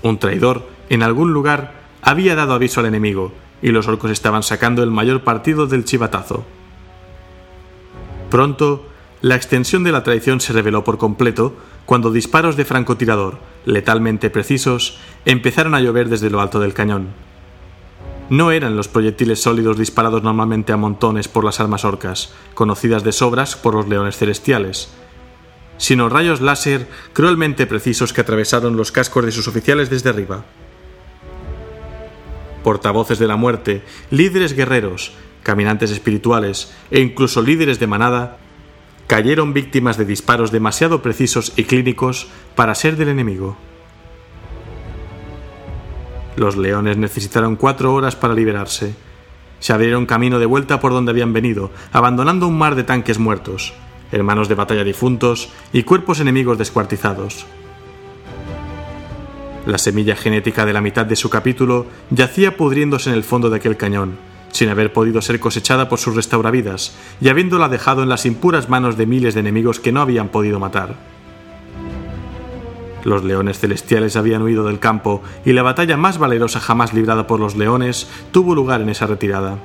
[0.03, 3.33] Un traidor, en algún lugar, había dado aviso al enemigo,
[3.63, 6.45] y los orcos estaban sacando el mayor partido del chivatazo.
[8.31, 8.87] Pronto,
[9.21, 11.55] la extensión de la traición se reveló por completo
[11.87, 17.09] cuando disparos de francotirador, letalmente precisos, empezaron a llover desde lo alto del cañón.
[18.31, 23.13] No eran los proyectiles sólidos disparados normalmente a montones por las armas orcas, conocidas de
[23.13, 24.91] sobras por los leones celestiales,
[25.79, 30.45] sino rayos láser cruelmente precisos que atravesaron los cascos de sus oficiales desde arriba.
[32.69, 35.13] Portavoces de la muerte, líderes guerreros,
[35.43, 38.37] caminantes espirituales e incluso líderes de manada
[39.07, 43.57] cayeron víctimas de disparos demasiado precisos y clínicos para ser del enemigo.
[46.37, 48.95] Los leones necesitaron cuatro horas para liberarse.
[49.61, 53.73] Se abrieron camino de vuelta por donde habían venido, abandonando un mar de tanques muertos,
[54.13, 57.47] hermanos de batalla difuntos y cuerpos enemigos descuartizados.
[59.69, 63.57] La semilla genética de la mitad de su capítulo yacía pudriéndose en el fondo de
[63.57, 64.17] aquel cañón,
[64.51, 68.97] sin haber podido ser cosechada por sus restauravidas y habiéndola dejado en las impuras manos
[68.97, 70.95] de miles de enemigos que no habían podido matar.
[73.05, 77.39] Los leones celestiales habían huido del campo y la batalla más valerosa jamás librada por
[77.39, 79.59] los leones tuvo lugar en esa retirada.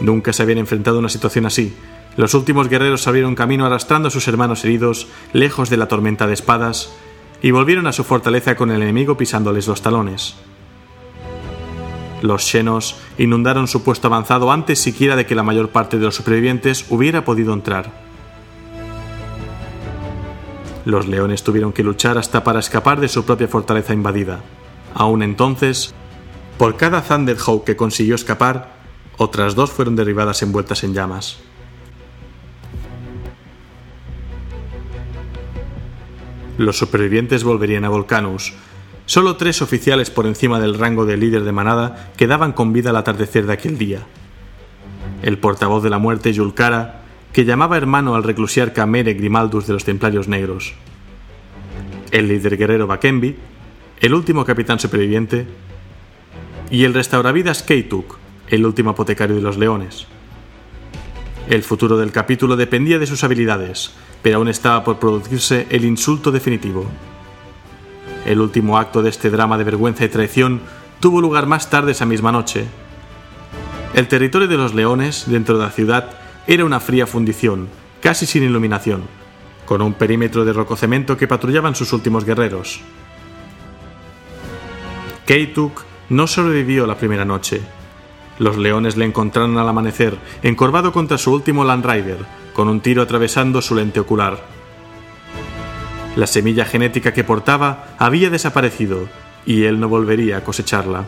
[0.00, 1.76] Nunca se habían enfrentado a una situación así.
[2.16, 6.32] Los últimos guerreros abrieron camino arrastrando a sus hermanos heridos, lejos de la tormenta de
[6.32, 6.90] espadas,
[7.42, 10.36] y volvieron a su fortaleza con el enemigo pisándoles los talones.
[12.22, 16.14] Los xenos inundaron su puesto avanzado antes siquiera de que la mayor parte de los
[16.14, 17.90] supervivientes hubiera podido entrar.
[20.84, 24.40] Los leones tuvieron que luchar hasta para escapar de su propia fortaleza invadida.
[24.94, 25.94] Aún entonces,
[26.58, 28.74] por cada Thunderhawk que consiguió escapar,
[29.16, 31.38] otras dos fueron derribadas envueltas en llamas.
[36.60, 38.52] Los supervivientes volverían a Volcanus.
[39.06, 42.96] Solo tres oficiales por encima del rango de líder de manada quedaban con vida al
[42.96, 44.00] atardecer de aquel día.
[45.22, 47.00] El portavoz de la muerte, Yulkara,
[47.32, 50.74] que llamaba hermano al reclusiarca Mere Grimaldus de los Templarios Negros,
[52.10, 53.36] el líder guerrero Bakembi,
[53.98, 55.46] el último capitán superviviente,
[56.70, 60.06] y el restauravidas Keituk, el último apotecario de los leones.
[61.50, 63.90] El futuro del capítulo dependía de sus habilidades,
[64.22, 66.86] pero aún estaba por producirse el insulto definitivo.
[68.24, 70.60] El último acto de este drama de vergüenza y traición
[71.00, 72.66] tuvo lugar más tarde esa misma noche.
[73.94, 76.10] El territorio de los leones, dentro de la ciudad,
[76.46, 77.66] era una fría fundición,
[78.00, 79.02] casi sin iluminación,
[79.66, 82.80] con un perímetro de rococemento que patrullaban sus últimos guerreros.
[85.26, 87.60] Keituk no sobrevivió la primera noche.
[88.40, 92.18] Los leones le encontraron al amanecer, encorvado contra su último Land Rider,
[92.52, 94.44] con un tiro atravesando su lente ocular.
[96.16, 99.06] La semilla genética que portaba había desaparecido,
[99.46, 101.04] y él no volvería a cosecharla.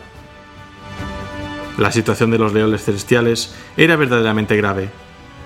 [1.77, 4.89] La situación de los leones celestiales era verdaderamente grave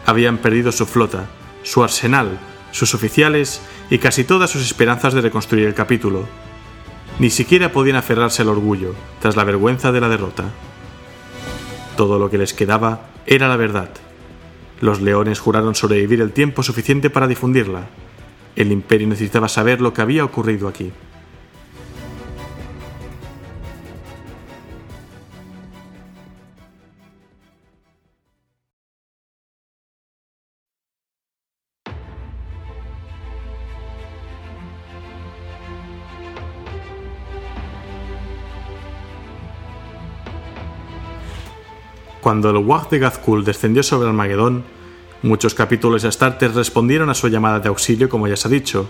[0.08, 1.26] habían perdido su flota,
[1.64, 2.40] su arsenal,
[2.72, 6.26] sus oficiales y casi todas sus esperanzas de reconstruir el capítulo.
[7.20, 10.46] Ni siquiera podían aferrarse al orgullo, tras la vergüenza de la derrota.
[11.98, 13.90] Todo lo que les quedaba era la verdad.
[14.82, 17.88] Los leones juraron sobrevivir el tiempo suficiente para difundirla.
[18.56, 20.92] El imperio necesitaba saber lo que había ocurrido aquí.
[42.28, 44.66] Cuando el Wag de Gazkul descendió sobre Armagedón,
[45.22, 48.90] muchos capítulos de Astartes respondieron a su llamada de auxilio, como ya se ha dicho,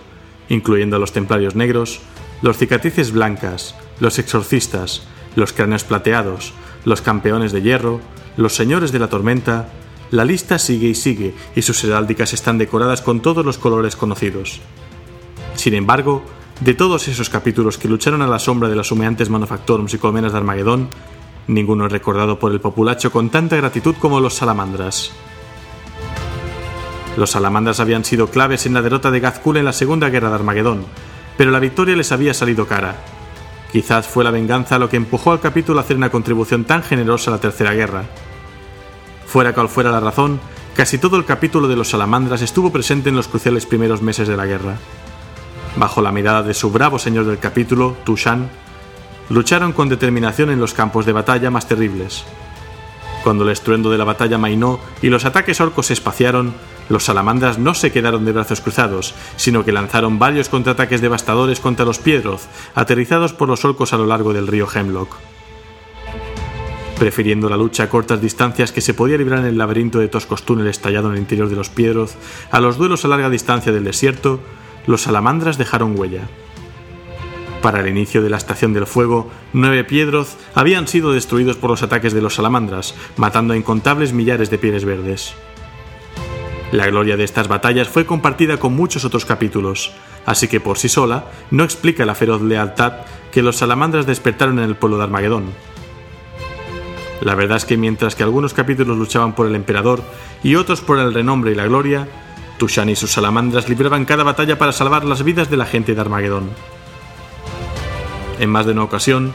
[0.49, 1.99] incluyendo a los templarios negros,
[2.41, 5.03] los cicatrices blancas, los exorcistas,
[5.35, 6.51] los cráneos plateados,
[6.83, 8.01] los campeones de hierro,
[8.37, 9.69] los señores de la tormenta.
[10.09, 14.61] La lista sigue y sigue, y sus heráldicas están decoradas con todos los colores conocidos.
[15.53, 16.23] Sin embargo,
[16.61, 20.31] de todos esos capítulos que lucharon a la sombra de las humeantes manufactorums y colmenas
[20.31, 20.89] de Armagedón,
[21.47, 25.11] Ninguno es recordado por el populacho con tanta gratitud como los salamandras.
[27.15, 30.35] Los salamandras habían sido claves en la derrota de Gazkul en la Segunda Guerra de
[30.35, 30.85] Armagedón,
[31.37, 32.95] pero la victoria les había salido cara.
[33.71, 37.31] Quizás fue la venganza lo que empujó al capítulo a hacer una contribución tan generosa
[37.31, 38.03] a la Tercera Guerra.
[39.25, 40.39] Fuera cual fuera la razón,
[40.75, 44.37] casi todo el capítulo de los salamandras estuvo presente en los cruciales primeros meses de
[44.37, 44.75] la guerra.
[45.75, 48.49] Bajo la mirada de su bravo señor del capítulo, Tushan,
[49.29, 52.25] lucharon con determinación en los campos de batalla más terribles.
[53.23, 56.53] Cuando el estruendo de la batalla mainó y los ataques orcos se espaciaron,
[56.89, 61.85] los salamandras no se quedaron de brazos cruzados, sino que lanzaron varios contraataques devastadores contra
[61.85, 62.43] los Piedroth,
[62.75, 65.15] aterrizados por los orcos a lo largo del río Hemlock.
[66.97, 70.43] Prefiriendo la lucha a cortas distancias que se podía librar en el laberinto de toscos
[70.43, 72.11] túneles tallado en el interior de los Piedroth
[72.49, 74.39] a los duelos a larga distancia del desierto,
[74.87, 76.27] los salamandras dejaron huella.
[77.61, 81.83] Para el inicio de la Estación del Fuego, nueve Piedroth habían sido destruidos por los
[81.83, 85.33] ataques de los salamandras, matando a incontables millares de pieles verdes.
[86.71, 89.91] La gloria de estas batallas fue compartida con muchos otros capítulos,
[90.25, 92.93] así que por sí sola no explica la feroz lealtad
[93.31, 95.45] que los salamandras despertaron en el pueblo de Armagedón.
[97.21, 100.03] La verdad es que mientras que algunos capítulos luchaban por el emperador
[100.43, 102.07] y otros por el renombre y la gloria,
[102.59, 106.01] Tushan y sus salamandras libraban cada batalla para salvar las vidas de la gente de
[106.01, 106.49] Armagedón.
[108.39, 109.33] En más de una ocasión,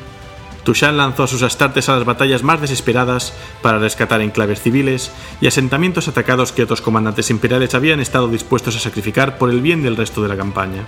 [0.65, 5.47] Tushan lanzó a sus astartes a las batallas más desesperadas para rescatar enclaves civiles y
[5.47, 9.97] asentamientos atacados que otros comandantes imperiales habían estado dispuestos a sacrificar por el bien del
[9.97, 10.85] resto de la campaña.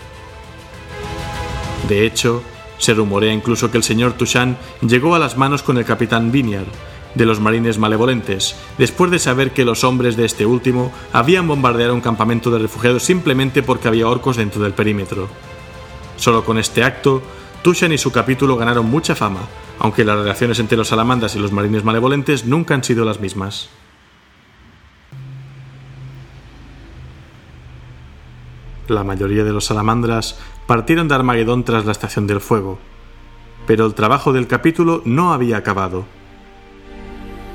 [1.89, 2.43] De hecho,
[2.79, 6.67] se rumorea incluso que el señor Tushan llegó a las manos con el capitán Vineyard,
[7.15, 11.95] de los marines malevolentes, después de saber que los hombres de este último habían bombardeado
[11.95, 15.29] un campamento de refugiados simplemente porque había orcos dentro del perímetro.
[16.17, 17.23] Solo con este acto,
[17.65, 19.41] Tushan y su capítulo ganaron mucha fama,
[19.79, 23.71] aunque las relaciones entre los salamandras y los marines malevolentes nunca han sido las mismas.
[28.87, 32.79] La mayoría de los salamandras partieron de Armagedón tras la Estación del Fuego,
[33.67, 36.05] pero el trabajo del capítulo no había acabado.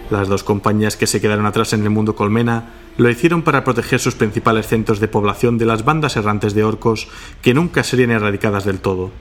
[0.09, 3.99] Las dos compañías que se quedaron atrás en el mundo colmena lo hicieron para proteger
[3.99, 7.07] sus principales centros de población de las bandas errantes de orcos
[7.43, 9.11] que nunca serían erradicadas del todo.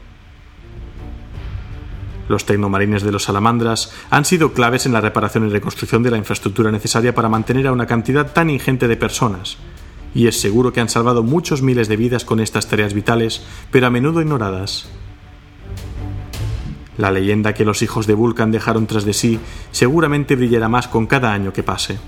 [2.29, 6.19] Los tecnomarines de los salamandras han sido claves en la reparación y reconstrucción de la
[6.19, 9.57] infraestructura necesaria para mantener a una cantidad tan ingente de personas,
[10.15, 13.87] y es seguro que han salvado muchos miles de vidas con estas tareas vitales, pero
[13.87, 14.89] a menudo ignoradas.
[16.99, 19.39] La leyenda que los hijos de Vulcan dejaron tras de sí
[19.71, 21.99] seguramente brillará más con cada año que pase.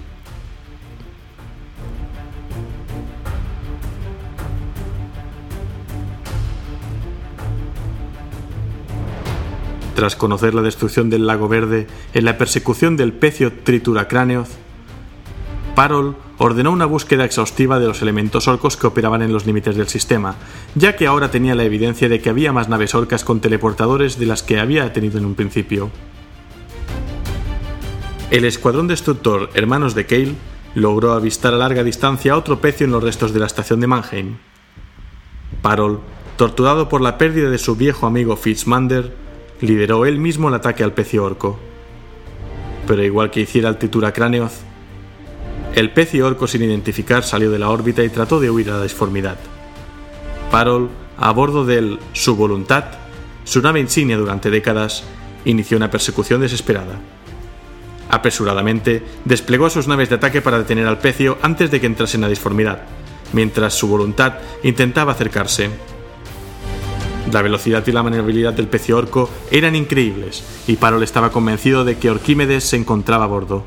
[10.00, 14.48] Tras conocer la destrucción del Lago Verde en la persecución del pecio Trituracráneos,
[15.74, 19.88] Parol ordenó una búsqueda exhaustiva de los elementos orcos que operaban en los límites del
[19.88, 20.36] sistema,
[20.74, 24.24] ya que ahora tenía la evidencia de que había más naves orcas con teleportadores de
[24.24, 25.90] las que había tenido en un principio.
[28.30, 30.34] El escuadrón destructor Hermanos de Kale
[30.74, 34.38] logró avistar a larga distancia otro pecio en los restos de la estación de Mannheim.
[35.60, 36.00] Parol,
[36.38, 39.19] torturado por la pérdida de su viejo amigo Fitzmander,
[39.60, 41.58] lideró él mismo el ataque al pecio orco.
[42.86, 44.52] Pero igual que hiciera el Titura Craneoth,
[45.74, 48.82] el pecio orco sin identificar salió de la órbita y trató de huir a la
[48.82, 49.38] disformidad.
[50.50, 52.84] Parol, a bordo del Su Voluntad,
[53.44, 55.04] su nave insignia durante décadas,
[55.44, 56.98] inició una persecución desesperada.
[58.08, 62.16] Apresuradamente, desplegó a sus naves de ataque para detener al pecio antes de que entrase
[62.16, 62.82] en la disformidad,
[63.32, 64.34] mientras su voluntad
[64.64, 65.70] intentaba acercarse.
[67.32, 71.96] La velocidad y la maniobrabilidad del pecio orco eran increíbles, y Parol estaba convencido de
[71.96, 73.64] que Orquímedes se encontraba a bordo.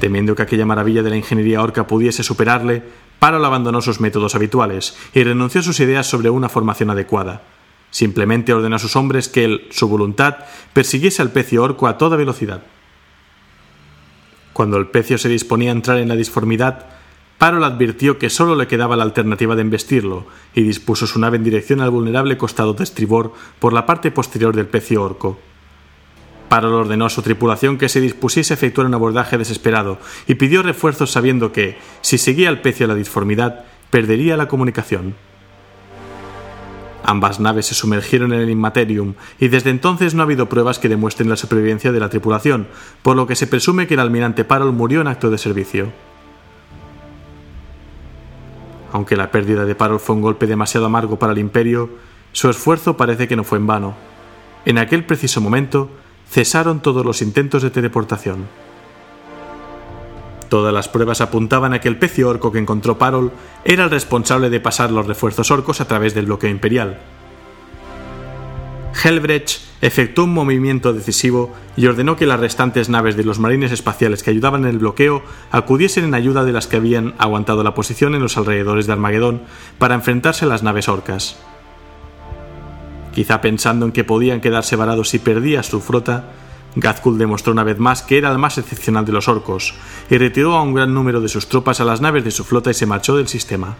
[0.00, 2.82] Temiendo que aquella maravilla de la ingeniería orca pudiese superarle,
[3.20, 7.42] Parol abandonó sus métodos habituales y renunció a sus ideas sobre una formación adecuada.
[7.90, 10.36] Simplemente ordenó a sus hombres que él, su voluntad,
[10.72, 12.62] persiguiese al pecio orco a toda velocidad.
[14.52, 16.86] Cuando el pecio se disponía a entrar en la disformidad,
[17.38, 21.44] Parol advirtió que solo le quedaba la alternativa de embestirlo y dispuso su nave en
[21.44, 25.38] dirección al vulnerable costado de estribor por la parte posterior del pecio orco.
[26.48, 30.62] Parol ordenó a su tripulación que se dispusiese a efectuar un abordaje desesperado y pidió
[30.62, 35.14] refuerzos sabiendo que, si seguía el pecio la disformidad, perdería la comunicación.
[37.04, 40.88] Ambas naves se sumergieron en el Immaterium y desde entonces no ha habido pruebas que
[40.88, 42.66] demuestren la supervivencia de la tripulación,
[43.02, 45.92] por lo que se presume que el almirante Parol murió en acto de servicio.
[48.92, 51.90] Aunque la pérdida de Parol fue un golpe demasiado amargo para el imperio,
[52.32, 53.94] su esfuerzo parece que no fue en vano.
[54.64, 55.90] En aquel preciso momento
[56.28, 58.46] cesaron todos los intentos de teleportación.
[60.48, 63.32] Todas las pruebas apuntaban a que el pecio orco que encontró Parol
[63.64, 66.98] era el responsable de pasar los refuerzos orcos a través del bloqueo imperial.
[68.92, 74.22] Helbrecht efectuó un movimiento decisivo y ordenó que las restantes naves de los marines espaciales
[74.22, 78.14] que ayudaban en el bloqueo acudiesen en ayuda de las que habían aguantado la posición
[78.14, 79.42] en los alrededores de Armagedón
[79.78, 81.38] para enfrentarse a las naves orcas.
[83.14, 86.32] Quizá pensando en que podían quedarse varados si perdía su flota,
[86.76, 89.74] Gazkul demostró una vez más que era el más excepcional de los orcos
[90.10, 92.70] y retiró a un gran número de sus tropas a las naves de su flota
[92.70, 93.76] y se marchó del sistema.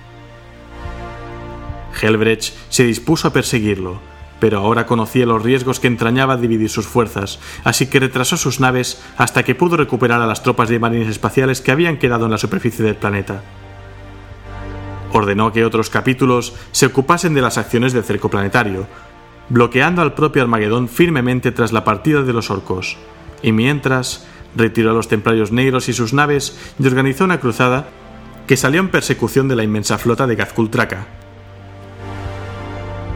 [2.01, 4.01] Helbrecht se dispuso a perseguirlo,
[4.41, 9.03] pero ahora conocía los riesgos que entrañaba dividir sus fuerzas, así que retrasó sus naves
[9.17, 12.39] hasta que pudo recuperar a las tropas de marines espaciales que habían quedado en la
[12.39, 13.43] superficie del planeta.
[15.13, 18.87] Ordenó que otros capítulos se ocupasen de las acciones del cerco planetario,
[19.49, 22.97] bloqueando al propio Armagedón firmemente tras la partida de los orcos,
[23.43, 27.89] y mientras retiró a los templarios negros y sus naves y organizó una cruzada
[28.47, 30.71] que salió en persecución de la inmensa flota de Gazkul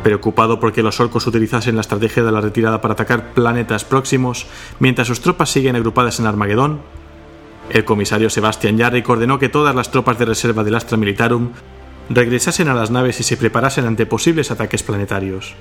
[0.03, 4.47] Preocupado porque los orcos utilizasen la estrategia de la retirada para atacar planetas próximos
[4.81, 6.81] mientras sus tropas siguen agrupadas en Armagedón,
[7.71, 11.53] el comisario Sebastian Yarrick ordenó que todas las tropas de reserva del Astra Militarum
[12.11, 15.55] regresasen a las naves y se preparasen ante posibles ataques planetarios.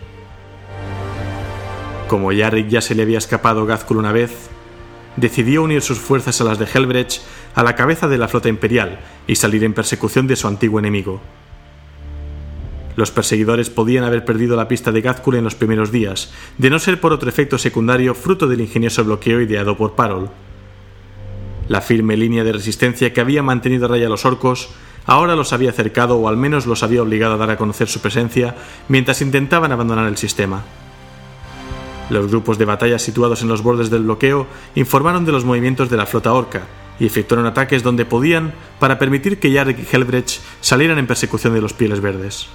[2.08, 4.50] Como Yarrick ya se le había escapado Gazkul una vez,
[5.16, 7.22] decidió unir sus fuerzas a las de Helbrecht
[7.54, 11.22] a la cabeza de la flota imperial y salir en persecución de su antiguo enemigo.
[12.96, 16.80] Los perseguidores podían haber perdido la pista de Gazkul en los primeros días, de no
[16.80, 20.30] ser por otro efecto secundario fruto del ingenioso bloqueo ideado por Parol.
[21.68, 24.70] La firme línea de resistencia que había mantenido a raya a los orcos
[25.06, 28.02] ahora los había acercado o al menos los había obligado a dar a conocer su
[28.02, 28.56] presencia
[28.88, 30.64] mientras intentaban abandonar el sistema.
[32.10, 35.96] Los grupos de batalla situados en los bordes del bloqueo informaron de los movimientos de
[35.96, 36.64] la flota orca
[37.00, 41.62] y efectuaron ataques donde podían para permitir que Yarrick y Helbrecht salieran en persecución de
[41.62, 42.50] los pieles verdes.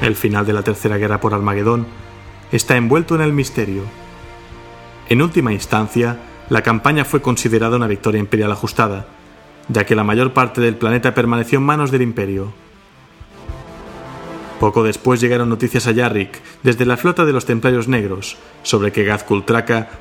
[0.00, 1.86] El final de la Tercera Guerra por Armagedón
[2.52, 3.82] está envuelto en el misterio.
[5.10, 6.18] En última instancia,
[6.48, 9.06] la campaña fue considerada una victoria imperial ajustada,
[9.68, 12.52] ya que la mayor parte del planeta permaneció en manos del imperio.
[14.58, 19.04] Poco después llegaron noticias a Yarrick, desde la flota de los Templarios Negros, sobre que
[19.04, 19.44] Gazkul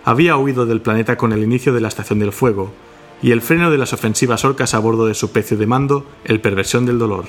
[0.06, 2.72] había huido del planeta con el inicio de la Estación del Fuego,
[3.22, 6.40] y el freno de las ofensivas orcas a bordo de su pecio de mando, el
[6.40, 7.26] Perversión del Dolor.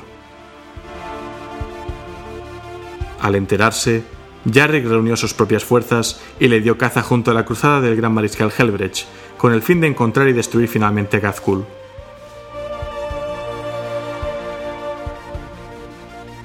[3.21, 4.03] Al enterarse,
[4.45, 8.15] Yarrick reunió sus propias fuerzas y le dio caza junto a la cruzada del gran
[8.15, 9.07] mariscal Helbrecht,
[9.37, 11.65] con el fin de encontrar y destruir finalmente a Gazkul.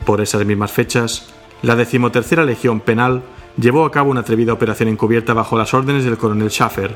[0.06, 3.24] Por esas mismas fechas, la decimotercera Legión Penal
[3.58, 6.96] llevó a cabo una atrevida operación encubierta bajo las órdenes del coronel Schaffer,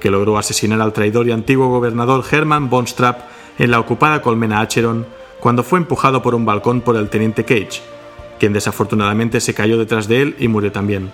[0.00, 3.22] que logró asesinar al traidor y antiguo gobernador Hermann von Strapp
[3.58, 5.06] en la ocupada colmena Acheron
[5.40, 7.80] cuando fue empujado por un balcón por el teniente Cage,
[8.42, 11.12] quien desafortunadamente se cayó detrás de él y murió también.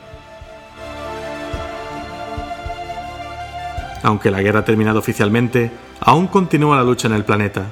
[4.03, 7.67] Aunque la guerra ha terminado oficialmente, aún continúa la lucha en el planeta.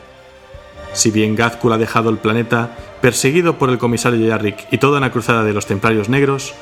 [0.92, 5.10] Si bien Gazkul ha dejado el planeta, perseguido por el comisario Yarrick y toda una
[5.10, 6.52] cruzada de los Templarios Negros,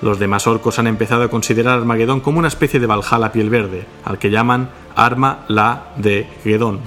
[0.00, 3.84] los demás orcos han empezado a considerar Armagedón como una especie de Valhalla piel verde,
[4.02, 6.80] al que llaman Arma la de Gedón,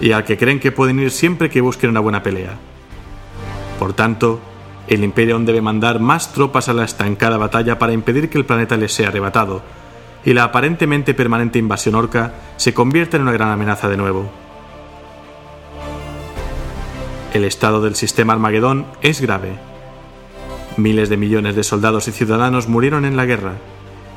[0.00, 2.67] y al que creen que pueden ir siempre que busquen una buena pelea.
[3.78, 4.40] Por tanto,
[4.88, 8.76] el Imperio debe mandar más tropas a la estancada batalla para impedir que el planeta
[8.76, 9.62] les sea arrebatado,
[10.24, 14.30] y la aparentemente permanente invasión orca se convierta en una gran amenaza de nuevo.
[17.34, 19.58] El estado del sistema Armagedón es grave.
[20.76, 23.54] Miles de millones de soldados y ciudadanos murieron en la guerra,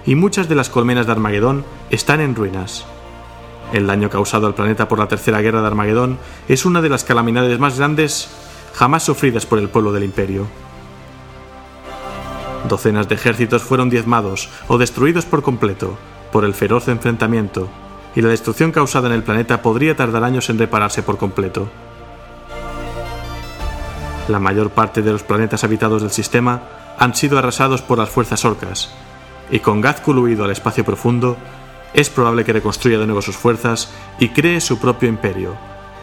[0.05, 2.85] y muchas de las colmenas de Armagedón están en ruinas.
[3.73, 6.17] El daño causado al planeta por la Tercera Guerra de Armagedón
[6.47, 8.29] es una de las calamidades más grandes
[8.73, 10.48] jamás sufridas por el pueblo del imperio.
[12.68, 15.98] Docenas de ejércitos fueron diezmados o destruidos por completo
[16.31, 17.69] por el feroz enfrentamiento,
[18.15, 21.69] y la destrucción causada en el planeta podría tardar años en repararse por completo.
[24.27, 26.61] La mayor parte de los planetas habitados del sistema
[26.98, 28.93] han sido arrasados por las fuerzas orcas,
[29.49, 31.38] y con Gazkul huido al espacio profundo,
[31.93, 35.56] es probable que reconstruya de nuevo sus fuerzas y cree su propio imperio,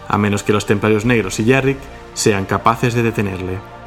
[0.08, 1.78] a menos que los Templarios Negros y Yarrick
[2.18, 3.77] sean capaces de detenerle.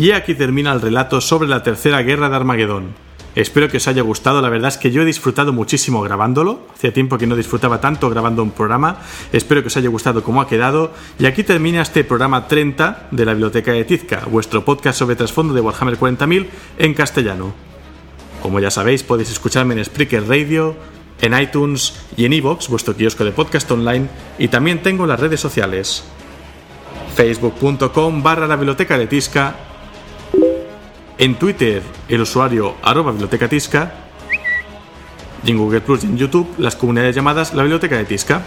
[0.00, 2.94] Y aquí termina el relato sobre la tercera guerra de Armagedón.
[3.34, 6.90] Espero que os haya gustado, la verdad es que yo he disfrutado muchísimo grabándolo, hacía
[6.90, 8.96] tiempo que no disfrutaba tanto grabando un programa,
[9.30, 13.24] espero que os haya gustado cómo ha quedado, y aquí termina este programa 30 de
[13.26, 16.46] la Biblioteca de Tizca, vuestro podcast sobre trasfondo de Warhammer 40.000
[16.78, 17.52] en castellano.
[18.40, 20.76] Como ya sabéis, podéis escucharme en Spreaker Radio,
[21.20, 24.08] en iTunes y en iVoox, vuestro kiosco de podcast online,
[24.38, 26.04] y también tengo las redes sociales
[27.16, 29.66] facebook.com barra la biblioteca de Tisca,
[31.20, 33.92] en Twitter el usuario arroba biblioteca Tisca,
[35.44, 38.42] y en Google Plus y en YouTube las comunidades llamadas la biblioteca de Tisca.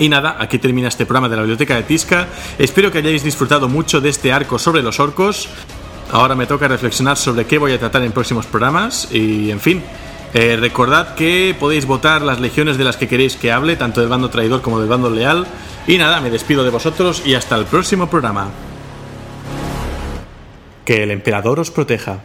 [0.00, 2.26] Y nada, aquí termina este programa de la Biblioteca de Tisca.
[2.58, 5.50] Espero que hayáis disfrutado mucho de este arco sobre los orcos.
[6.10, 9.82] Ahora me toca reflexionar sobre qué voy a tratar en próximos programas y, en fin,
[10.32, 14.08] eh, recordad que podéis votar las legiones de las que queréis que hable, tanto del
[14.08, 15.46] bando traidor como del bando leal.
[15.86, 18.48] Y nada, me despido de vosotros y hasta el próximo programa.
[20.86, 22.20] Que el emperador os proteja.